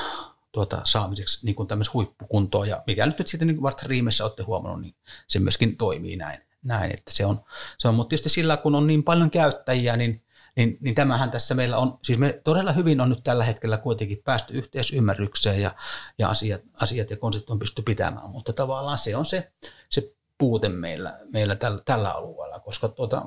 tuota, 0.52 0.82
saamiseksi 0.84 1.46
niin 1.46 1.56
kuin 1.56 1.68
huippukuntoon. 1.94 2.70
Ja 2.70 2.84
mikä 2.88 3.06
nyt, 3.06 3.28
sitten 3.28 3.48
niin 3.48 3.62
vasta 3.62 3.86
riimessä 3.88 4.24
olette 4.24 4.44
huomannut, 4.44 4.82
niin 4.82 4.96
se 5.28 5.40
myöskin 5.40 5.78
toimii 5.78 6.16
näin. 6.16 6.42
näin 6.64 6.92
että 6.92 7.12
se 7.14 7.26
on, 7.26 7.40
se 7.78 7.88
on, 7.88 7.96
mutta 7.96 8.10
tietysti 8.10 8.30
sillä, 8.30 8.58
kun 8.58 8.76
on 8.76 8.88
niin 8.88 9.04
paljon 9.04 9.32
käyttäjiä, 9.32 9.98
niin 9.98 10.25
niin, 10.56 10.78
niin 10.82 10.96
tämähän 10.96 11.32
tässä 11.32 11.56
meillä 11.56 11.78
on, 11.78 12.00
siis 12.04 12.20
me 12.20 12.42
todella 12.44 12.72
hyvin 12.72 13.02
on 13.02 13.10
nyt 13.10 13.24
tällä 13.24 13.44
hetkellä 13.44 13.78
kuitenkin 13.78 14.22
päästy 14.24 14.54
yhteisymmärrykseen 14.54 15.62
ja, 15.62 15.76
ja 16.18 16.30
asiat, 16.30 16.62
asiat 16.74 17.10
ja 17.10 17.18
konseptit 17.18 17.50
on 17.50 17.60
pysty 17.60 17.82
pitämään, 17.82 18.30
mutta 18.30 18.54
tavallaan 18.54 18.98
se 18.98 19.16
on 19.16 19.26
se, 19.26 19.52
se 19.90 20.16
puute 20.38 20.70
meillä, 20.70 21.20
meillä 21.34 21.56
tällä, 21.56 21.82
tällä 21.86 22.12
alueella, 22.12 22.60
koska 22.60 22.88
tuota, 22.88 23.26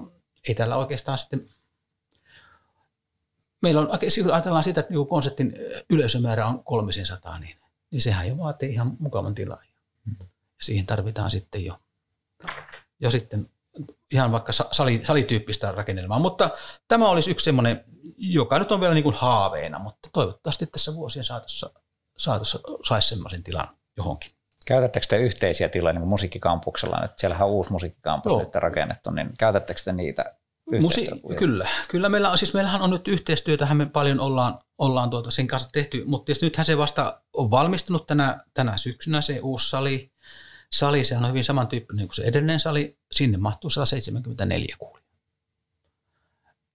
ei 0.49 0.55
täällä 0.55 0.77
oikeastaan 0.77 1.19
sitten 1.19 1.49
meillä 3.62 3.81
on, 3.81 3.88
siis 4.09 4.27
ajatellaan 4.27 4.64
sitä, 4.64 4.81
että 4.81 4.93
niin 4.93 5.07
konseptin 5.07 5.55
yleisömäärä 5.91 6.47
on 6.47 6.64
300, 6.64 7.38
niin, 7.38 7.57
niin 7.91 8.01
sehän 8.01 8.29
jo 8.29 8.38
vaatii 8.38 8.73
ihan 8.73 8.97
mukavan 8.99 9.35
tilaa. 9.35 9.62
Ja 9.64 10.27
siihen 10.61 10.87
tarvitaan 10.87 11.31
sitten 11.31 11.64
jo, 11.64 11.79
jo 13.01 13.11
sitten 13.11 13.51
ihan 14.12 14.33
vaikka 14.33 14.53
sali, 14.53 15.01
salityyppistä 15.05 15.73
rakennelmaa, 15.73 16.19
mutta 16.19 16.51
tämä 16.88 17.09
olisi 17.09 17.31
yksi 17.31 17.45
semmoinen, 17.45 17.85
joka 18.17 18.59
nyt 18.59 18.73
on 18.73 18.81
vielä 18.81 18.95
niin 18.95 19.05
kuin 19.05 19.14
haaveena, 19.14 19.79
mutta 19.79 20.09
toivottavasti 20.12 20.67
tässä 20.67 20.95
vuosien 20.95 21.25
saatossa, 21.25 21.71
saatossa 22.19 22.61
saisi 22.85 23.09
semmoisen 23.09 23.43
tilan 23.43 23.69
johonkin. 23.97 24.31
Käytättekö 24.67 25.07
te 25.07 25.17
yhteisiä 25.17 25.69
tiloja 25.69 25.93
niin 25.93 26.01
kuin 26.01 26.09
musiikkikampuksella 26.09 27.01
nyt? 27.01 27.11
Siellähän 27.17 27.49
on 27.49 27.55
uusi 27.55 27.73
musiikkikampus 27.73 28.33
Joo. 28.33 28.41
nyt 28.41 28.55
rakennettu, 28.55 29.11
niin 29.11 29.31
käytättekö 29.38 29.81
te 29.85 29.93
niitä 29.93 30.38
Musi- 30.81 31.37
kyllä, 31.38 31.69
kyllä 31.88 32.09
meillä 32.09 32.31
on, 32.31 32.38
siis 32.38 32.55
meillähän 32.55 32.83
on 32.83 32.91
nyt 32.91 33.09
yhteistyötä, 33.09 33.75
me 33.75 33.87
paljon 33.87 34.21
ollaan, 34.21 34.59
ollaan 34.79 35.11
tuota 35.11 35.31
sen 35.31 35.47
kanssa 35.47 35.69
tehty, 35.73 36.05
mutta 36.07 36.33
nythän 36.43 36.67
se 36.67 36.79
vasta 36.79 37.23
on 37.33 37.51
valmistunut 37.51 38.07
tänä, 38.07 38.41
tänä 38.55 38.77
syksynä 38.77 39.21
se 39.21 39.41
uusi 39.43 39.71
sali, 39.71 40.12
sali, 40.72 41.04
sehän 41.04 41.24
on 41.24 41.31
hyvin 41.31 41.44
samantyyppinen 41.44 42.09
kuin 42.09 42.16
se 42.16 42.22
edellinen 42.22 42.61
sali, 42.61 42.98
sinne 43.12 43.38
mahtuu 43.38 43.70
174 43.70 44.76
kuulia. 44.78 45.04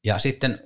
Ja 0.03 0.19
sitten 0.19 0.59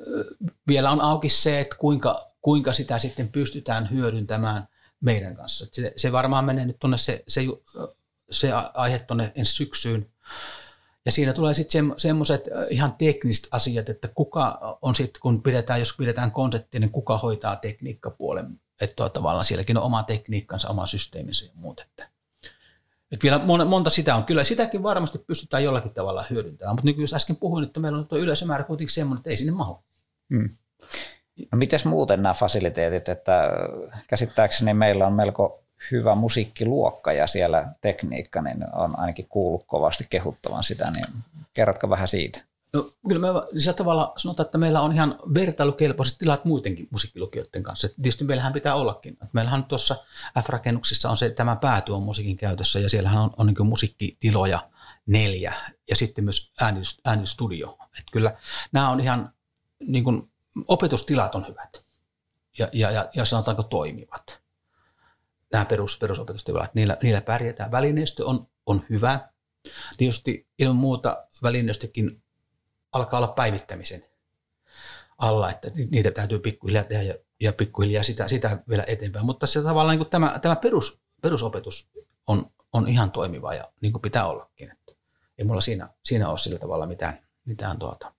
vielä 0.68 0.92
on 0.92 1.02
auki 1.02 1.30
se, 1.30 1.60
että 1.60 1.76
kuinka, 1.76 2.32
kuinka 2.42 2.74
sitä 2.74 3.00
sitten 3.00 3.30
pystytään 3.30 3.90
hyödyntämään 3.90 4.68
meidän 5.02 5.36
kanssa. 5.36 5.66
Se, 5.72 5.94
se 5.96 6.12
varmaan 6.12 6.46
menee 6.46 6.66
nyt 6.66 6.80
tuonne 6.80 6.98
se, 6.98 7.24
se, 7.28 7.42
se 8.32 8.52
aihe 8.74 9.00
tuonne 9.00 9.32
ensi 9.36 9.54
syksyyn. 9.54 10.10
Ja 11.06 11.12
siinä 11.12 11.34
tulee 11.34 11.54
sitten 11.54 11.94
semmoiset 11.98 12.44
ihan 12.70 12.94
tekniset 12.98 13.48
asiat, 13.52 13.90
että 13.90 14.08
kuka 14.08 14.78
on 14.82 14.96
sitten, 14.96 15.22
kun 15.22 15.44
pidetään, 15.44 15.80
jos 15.80 15.98
pidetään 15.98 16.32
konseptia, 16.32 16.80
niin 16.80 16.92
kuka 16.92 17.18
hoitaa 17.18 17.56
tekniikkapuolen. 17.56 18.62
Että 18.82 19.10
tavallaan 19.10 19.46
sielläkin 19.46 19.78
on 19.78 19.84
oma 19.84 20.04
tekniikkansa, 20.04 20.70
oma 20.70 20.88
systeeminsä 20.88 21.46
ja 21.46 21.52
muut. 21.56 21.80
Että 21.80 22.10
et 23.12 23.24
vielä 23.24 23.40
monta 23.66 23.90
sitä 23.90 24.16
on. 24.16 24.24
Kyllä 24.24 24.44
sitäkin 24.44 24.84
varmasti 24.84 25.18
pystytään 25.18 25.64
jollakin 25.64 25.94
tavalla 25.94 26.26
hyödyntämään, 26.30 26.76
mutta 26.76 26.86
niin 26.86 26.96
kuin 26.96 27.08
äsken 27.16 27.36
puhuin, 27.36 27.64
että 27.64 27.80
meillä 27.80 27.98
on 27.98 28.08
tuo 28.08 28.18
yleisömäärä 28.18 28.64
kuitenkin 28.64 28.94
semmoinen, 28.94 29.20
että 29.20 29.30
ei 29.30 29.38
sinne 29.38 29.52
mahu. 29.52 29.84
Hmm. 30.30 30.50
No 31.52 31.58
miten 31.58 31.80
muuten 31.86 32.24
nämä 32.24 32.34
fasiliteetit, 32.34 33.10
että 33.10 33.50
käsittääkseni 34.08 34.74
meillä 34.74 35.08
on 35.08 35.14
melko 35.14 35.64
hyvä 35.92 36.16
musiikkiluokka 36.16 37.14
ja 37.14 37.28
siellä 37.28 37.68
tekniikka, 37.82 38.42
niin 38.42 38.76
on 38.76 39.00
ainakin 39.00 39.28
kuullut 39.30 39.64
kovasti 39.68 40.08
kehuttavan 40.10 40.64
sitä, 40.64 40.92
niin 40.92 41.06
kerrotko 41.54 41.90
vähän 41.90 42.08
siitä? 42.08 42.42
No, 42.78 42.92
kyllä 43.08 43.22
me 43.22 43.60
sillä 43.60 43.74
tavalla 43.74 44.14
sanotaan, 44.18 44.46
että 44.46 44.58
meillä 44.58 44.82
on 44.82 44.94
ihan 44.94 45.16
vertailukelpoiset 45.34 46.18
tilat 46.18 46.46
muidenkin 46.46 46.88
musiikkilukijoiden 46.92 47.64
kanssa. 47.64 47.88
Tietysti 47.90 48.24
meillähän 48.24 48.54
pitää 48.54 48.76
ollakin. 48.76 49.18
Meillähän 49.34 49.66
tuossa 49.66 49.96
F-rakennuksissa 50.40 51.10
on 51.10 51.18
se, 51.18 51.30
tämä 51.30 51.56
pääty 51.56 51.92
on 51.92 52.04
musiikin 52.04 52.38
käytössä 52.38 52.80
ja 52.80 52.90
siellähän 52.90 53.24
on, 53.24 53.32
on 53.38 53.48
niin 53.48 53.68
musiikkitiloja 53.68 54.70
neljä 55.06 55.54
ja 55.90 55.96
sitten 55.96 56.24
myös 56.24 56.54
äänistudio. 57.06 57.78
Että 57.82 58.12
kyllä 58.12 58.38
nämä 58.72 58.90
on 58.90 59.00
ihan, 59.00 59.34
niin 59.88 60.04
kuin, 60.04 60.32
opetustilat 60.68 61.36
on 61.36 61.48
hyvät 61.48 61.84
ja, 62.58 62.70
ja, 62.74 62.92
ja, 62.92 63.10
ja 63.16 63.26
sanotaanko 63.26 63.64
toimivat. 63.64 64.42
Nämä 65.52 65.66
perus, 65.66 65.98
perusopetustilat, 65.98 66.76
niillä, 66.76 66.98
niillä 67.04 67.22
pärjätään. 67.22 67.72
Välineistö 67.72 68.26
on, 68.26 68.48
on 68.66 68.86
hyvä. 68.90 69.30
Tietysti 69.98 70.48
ilman 70.60 70.76
muuta 70.76 71.28
välineistökin 71.44 72.24
alkaa 72.92 73.20
olla 73.20 73.34
päivittämisen 73.34 74.06
alla, 75.18 75.52
että 75.52 75.72
niitä 75.92 76.12
täytyy 76.12 76.40
pikkuhiljaa 76.40 76.84
tehdä 76.84 77.04
ja, 77.04 77.16
ja 77.40 77.54
pikkuhiljaa 77.54 78.04
sitä, 78.04 78.28
sitä 78.28 78.58
vielä 78.70 78.84
eteenpäin. 78.88 79.26
Mutta 79.26 79.48
se 79.48 79.62
tavallaan 79.62 79.98
niin 79.98 80.10
tämä, 80.10 80.40
tämä 80.42 80.56
perus, 80.56 81.00
perusopetus 81.22 81.90
on, 82.28 82.46
on 82.74 82.88
ihan 82.88 83.12
toimiva 83.12 83.54
ja 83.54 83.72
niin 83.82 83.94
kuin 83.94 84.02
pitää 84.02 84.28
ollakin. 84.28 84.72
Että 84.72 84.94
ei 85.38 85.46
mulla 85.46 85.62
siinä, 85.62 85.90
siinä 86.04 86.30
ole 86.30 86.38
sillä 86.38 86.60
tavalla 86.60 86.88
mitään, 86.88 87.20
mitään 87.46 87.80
tuota. 87.80 88.14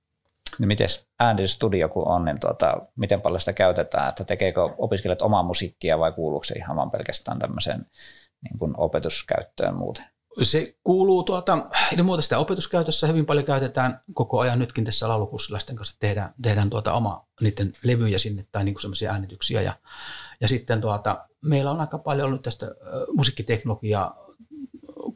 No 0.58 0.66
miten 0.66 0.88
äänitystudio 1.20 1.88
kun 1.88 2.08
on, 2.08 2.24
niin 2.24 2.40
tuota, 2.40 2.86
miten 2.96 3.20
paljon 3.20 3.40
sitä 3.40 3.52
käytetään, 3.52 4.08
että 4.08 4.24
tekeekö 4.24 4.60
opiskelijat 4.78 5.22
omaa 5.22 5.42
musiikkia 5.42 5.98
vai 5.98 6.12
kuuluuko 6.12 6.44
se 6.44 6.54
ihan 6.54 6.76
vaan 6.76 6.90
pelkästään 6.90 7.38
tämmöiseen 7.38 7.86
niin 8.42 8.58
kuin 8.58 8.74
opetuskäyttöön 8.76 9.74
muuten? 9.74 10.04
Se 10.42 10.76
kuuluu 10.84 11.22
tuota, 11.22 11.58
ilman 11.92 12.06
muuta 12.06 12.22
sitä 12.22 12.38
opetuskäytössä 12.38 13.06
hyvin 13.06 13.26
paljon 13.26 13.46
käytetään. 13.46 14.00
Koko 14.14 14.40
ajan 14.40 14.58
nytkin 14.58 14.84
tässä 14.84 15.08
laulukurssilaisten 15.08 15.76
kanssa 15.76 15.96
tehdään, 16.00 16.34
tehdään 16.42 16.70
tuota 16.70 16.92
oma 16.92 17.26
niiden 17.40 17.72
levyjä 17.82 18.18
sinne 18.18 18.46
tai 18.52 18.64
niin 18.64 18.80
semmoisia 18.80 19.12
äänityksiä. 19.12 19.62
Ja, 19.62 19.74
ja 20.40 20.48
sitten 20.48 20.80
tuota, 20.80 21.28
meillä 21.44 21.70
on 21.70 21.80
aika 21.80 21.98
paljon 21.98 22.26
ollut 22.26 22.42
tästä 22.42 22.66
musiikkiteknologiaa 23.16 24.24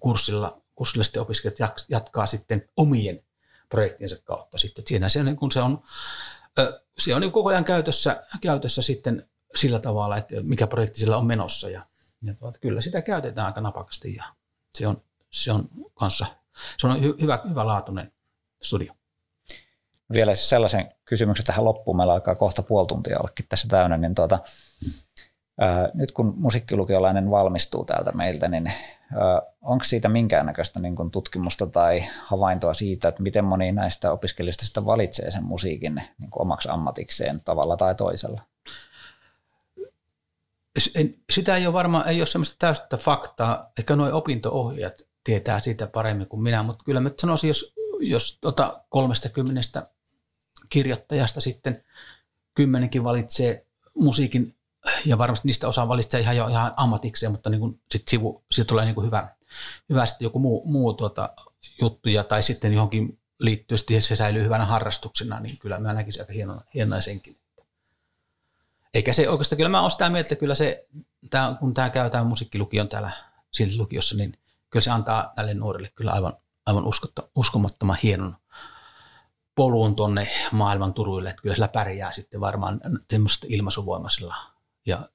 kurssilla, 0.00 0.60
kurssilla 0.74 1.04
sitten 1.04 1.22
opiskelijat 1.22 1.58
jatkaa 1.88 2.26
sitten 2.26 2.68
omien 2.76 3.24
projektiensa 3.68 4.16
kautta 4.24 4.58
sitten. 4.58 4.86
Siinä 4.86 5.08
se, 5.08 5.22
niin 5.22 5.36
kun 5.36 5.52
se 5.52 5.62
on, 5.62 5.82
se 6.98 7.14
on 7.14 7.20
niin 7.20 7.32
koko 7.32 7.48
ajan 7.48 7.64
käytössä, 7.64 8.26
käytössä 8.40 8.82
sitten 8.82 9.28
sillä 9.54 9.78
tavalla, 9.78 10.16
että 10.16 10.34
mikä 10.42 10.66
projekti 10.66 11.00
sillä 11.00 11.16
on 11.16 11.26
menossa. 11.26 11.70
Ja, 11.70 11.86
ja 12.22 12.34
tuota, 12.34 12.58
kyllä 12.58 12.80
sitä 12.80 13.02
käytetään 13.02 13.46
aika 13.46 13.60
napakasti 13.60 14.14
ja 14.14 14.24
se 14.78 14.86
on, 14.86 15.02
se 15.32 15.52
on 15.52 15.64
kanssa, 15.94 16.26
se 16.78 16.86
on 16.86 17.02
hy, 17.02 17.14
hyvä, 17.20 17.38
hyvä 17.48 17.66
laatuinen 17.66 18.12
studio. 18.62 18.92
Vielä 20.12 20.34
sellaisen 20.34 20.94
kysymyksen 21.04 21.46
tähän 21.46 21.64
loppuun, 21.64 21.96
meillä 21.96 22.12
alkaa 22.12 22.34
kohta 22.34 22.62
puoli 22.62 22.86
tuntia 22.86 23.18
ollakin 23.18 23.46
tässä 23.48 23.68
täynnä, 23.68 23.96
niin 23.96 24.14
tuota, 24.14 24.38
ää, 25.60 25.88
nyt 25.94 26.12
kun 26.12 26.34
musiikkilukiolainen 26.36 27.30
valmistuu 27.30 27.84
täältä 27.84 28.12
meiltä, 28.12 28.48
niin 28.48 28.72
onko 29.62 29.84
siitä 29.84 30.08
minkäännäköistä 30.08 30.80
niin 30.80 30.96
kuin 30.96 31.10
tutkimusta 31.10 31.66
tai 31.66 32.04
havaintoa 32.24 32.74
siitä, 32.74 33.08
että 33.08 33.22
miten 33.22 33.44
moni 33.44 33.72
näistä 33.72 34.12
opiskelijoista 34.12 34.66
sitä 34.66 34.84
valitsee 34.84 35.30
sen 35.30 35.44
musiikin 35.44 35.94
niin 36.18 36.30
kuin 36.30 36.42
omaksi 36.42 36.68
ammatikseen 36.68 37.40
tavalla 37.44 37.76
tai 37.76 37.94
toisella? 37.94 38.42
sitä 41.30 41.56
ei 41.56 41.66
ole 41.66 41.72
varmaan, 41.72 42.08
ei 42.08 42.20
ole 42.20 42.26
semmoista 42.26 42.56
täystä 42.58 42.96
faktaa, 42.96 43.72
ehkä 43.78 43.96
nuo 43.96 44.08
opinto-ohjaajat 44.12 45.02
tietää 45.24 45.60
siitä 45.60 45.86
paremmin 45.86 46.26
kuin 46.26 46.42
minä, 46.42 46.62
mutta 46.62 46.84
kyllä 46.84 47.00
mä 47.00 47.10
sanoisin, 47.20 47.48
jos, 47.48 47.74
jos 48.00 48.38
tota 48.40 48.84
30 48.88 49.86
kirjoittajasta 50.68 51.40
sitten 51.40 51.84
kymmenenkin 52.54 53.04
valitsee 53.04 53.66
musiikin, 53.94 54.54
ja 55.06 55.18
varmasti 55.18 55.48
niistä 55.48 55.68
osa 55.68 55.88
valitsee 55.88 56.20
ihan 56.20 56.36
jo 56.36 56.48
ihan 56.48 56.72
ammatikseen, 56.76 57.32
mutta 57.32 57.50
niin 57.50 57.60
kuin 57.60 57.80
sit 57.90 58.08
sivu, 58.08 58.44
siitä 58.52 58.68
tulee 58.68 58.84
niin 58.84 58.94
kuin 58.94 59.06
hyvä, 59.06 59.28
hyvä 59.88 60.06
sitten 60.06 60.26
joku 60.26 60.38
muu, 60.38 60.62
muu 60.66 60.92
tuota 60.92 61.30
juttuja, 61.80 62.24
tai 62.24 62.42
sitten 62.42 62.72
johonkin 62.72 63.18
liittyy, 63.40 63.78
se 64.00 64.16
säilyy 64.16 64.42
hyvänä 64.42 64.64
harrastuksena, 64.64 65.40
niin 65.40 65.58
kyllä 65.58 65.78
mä 65.78 65.92
näkisin 65.92 66.22
aika 66.22 66.32
hienona, 66.32 66.62
hienona 66.74 67.00
senkin. 67.00 67.38
Eikä 68.94 69.12
se 69.12 69.28
oikeastaan, 69.28 69.56
kyllä 69.56 69.68
mä 69.68 69.80
olen 69.80 69.90
sitä 69.90 70.10
mieltä, 70.10 70.26
että 70.26 70.36
kyllä 70.36 70.54
se, 70.54 70.86
tää, 71.30 71.56
kun 71.60 71.74
tämä 71.74 71.90
käytetään 71.90 72.26
musiikkilukion 72.26 72.88
täällä 72.88 73.10
lukiossa, 73.76 74.16
niin 74.16 74.38
kyllä 74.72 74.84
se 74.84 74.90
antaa 74.90 75.32
näille 75.36 75.54
nuorille 75.54 75.92
kyllä 75.94 76.12
aivan, 76.12 76.32
aivan 76.66 76.84
uskotta, 76.84 77.22
uskomattoman 77.36 77.98
hienon 78.02 78.36
polun 79.54 79.96
tuonne 79.96 80.28
maailman 80.52 80.94
turuille, 80.94 81.30
että 81.30 81.42
kyllä 81.42 81.54
sillä 81.54 81.68
pärjää 81.68 82.12
sitten 82.12 82.40
varmaan 82.40 82.80
semmoista 83.10 83.46
ilmaisuvoimaisella 83.50 84.36
ja 84.86 85.08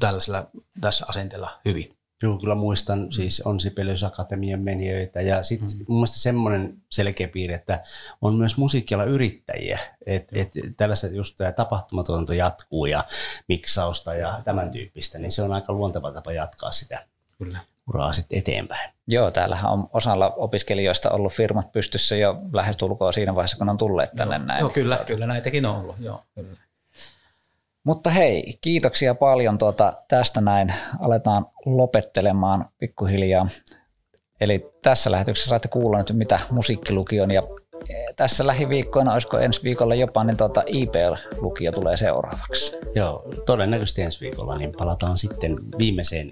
tällaisella 0.00 0.50
tässä 0.80 1.06
asenteella 1.08 1.60
hyvin. 1.64 1.96
Joo, 2.22 2.38
kyllä 2.38 2.54
muistan, 2.54 3.12
siis 3.12 3.40
on 3.40 3.60
Sibelius 3.60 4.04
Akatemian 4.04 4.60
menijöitä 4.60 5.20
ja 5.20 5.42
sitten 5.42 5.68
mm. 5.78 5.84
mun 5.88 5.98
mielestä 5.98 6.18
semmoinen 6.18 6.82
selkeä 6.90 7.28
piirre, 7.28 7.54
että 7.54 7.82
on 8.20 8.34
myös 8.34 8.56
musiikkiala 8.56 9.04
yrittäjiä, 9.04 9.78
että 10.06 10.40
et 10.40 10.52
tällaiset 10.76 11.12
just 11.14 11.36
tämä 11.36 11.52
tapahtumatuotanto 11.52 12.32
jatkuu 12.32 12.86
ja 12.86 13.04
miksausta 13.48 14.14
ja 14.14 14.40
tämän 14.44 14.70
tyyppistä, 14.70 15.18
niin 15.18 15.30
se 15.30 15.42
on 15.42 15.52
aika 15.52 15.72
luonteva 15.72 16.12
tapa 16.12 16.32
jatkaa 16.32 16.70
sitä 16.70 17.06
kyllä. 17.38 17.58
Uraa 17.88 18.12
sitten 18.12 18.38
eteenpäin. 18.38 18.90
Joo, 19.08 19.30
täällähän 19.30 19.72
on 19.72 19.88
osalla 19.92 20.28
opiskelijoista 20.36 21.10
ollut 21.10 21.32
firmat 21.32 21.72
pystyssä 21.72 22.16
jo 22.16 22.38
lähestulkoon 22.52 23.12
siinä 23.12 23.34
vaiheessa, 23.34 23.56
kun 23.56 23.68
on 23.68 23.76
tulleet 23.76 24.10
tänne 24.16 24.36
joo, 24.36 24.46
näin. 24.46 24.60
Joo, 24.60 24.70
kyllä, 24.70 25.04
kyllä 25.06 25.26
näitäkin 25.26 25.66
on 25.66 25.76
ollut, 25.76 25.96
joo, 25.98 26.22
kyllä. 26.34 26.56
Mutta 27.84 28.10
hei, 28.10 28.58
kiitoksia 28.60 29.14
paljon 29.14 29.58
tuota, 29.58 29.92
tästä 30.08 30.40
näin. 30.40 30.74
Aletaan 31.00 31.46
lopettelemaan 31.66 32.64
pikkuhiljaa. 32.78 33.48
Eli 34.40 34.70
tässä 34.82 35.10
lähetyksessä 35.10 35.48
saatte 35.48 35.68
kuulla 35.68 35.98
nyt, 35.98 36.12
mitä 36.12 36.40
musiikkilukion 36.50 37.30
ja 37.30 37.42
e, 37.88 38.12
tässä 38.16 38.46
lähiviikkoina, 38.46 39.12
olisiko 39.12 39.38
ensi 39.38 39.62
viikolla 39.62 39.94
jopa, 39.94 40.24
niin 40.24 40.36
tuota 40.36 40.62
IPL-lukio 40.66 41.72
tulee 41.72 41.96
seuraavaksi. 41.96 42.76
Joo, 42.94 43.24
todennäköisesti 43.46 44.02
ensi 44.02 44.20
viikolla, 44.20 44.58
niin 44.58 44.72
palataan 44.78 45.18
sitten 45.18 45.56
viimeiseen 45.78 46.28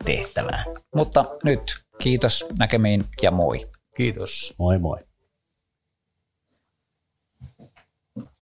erityistehtävään. 0.00 0.64
Mutta 0.94 1.24
nyt 1.44 1.62
kiitos 1.98 2.46
näkemiin 2.58 3.04
ja 3.22 3.30
moi. 3.30 3.70
Kiitos. 3.96 4.54
Moi 4.58 4.78
moi. 4.78 5.07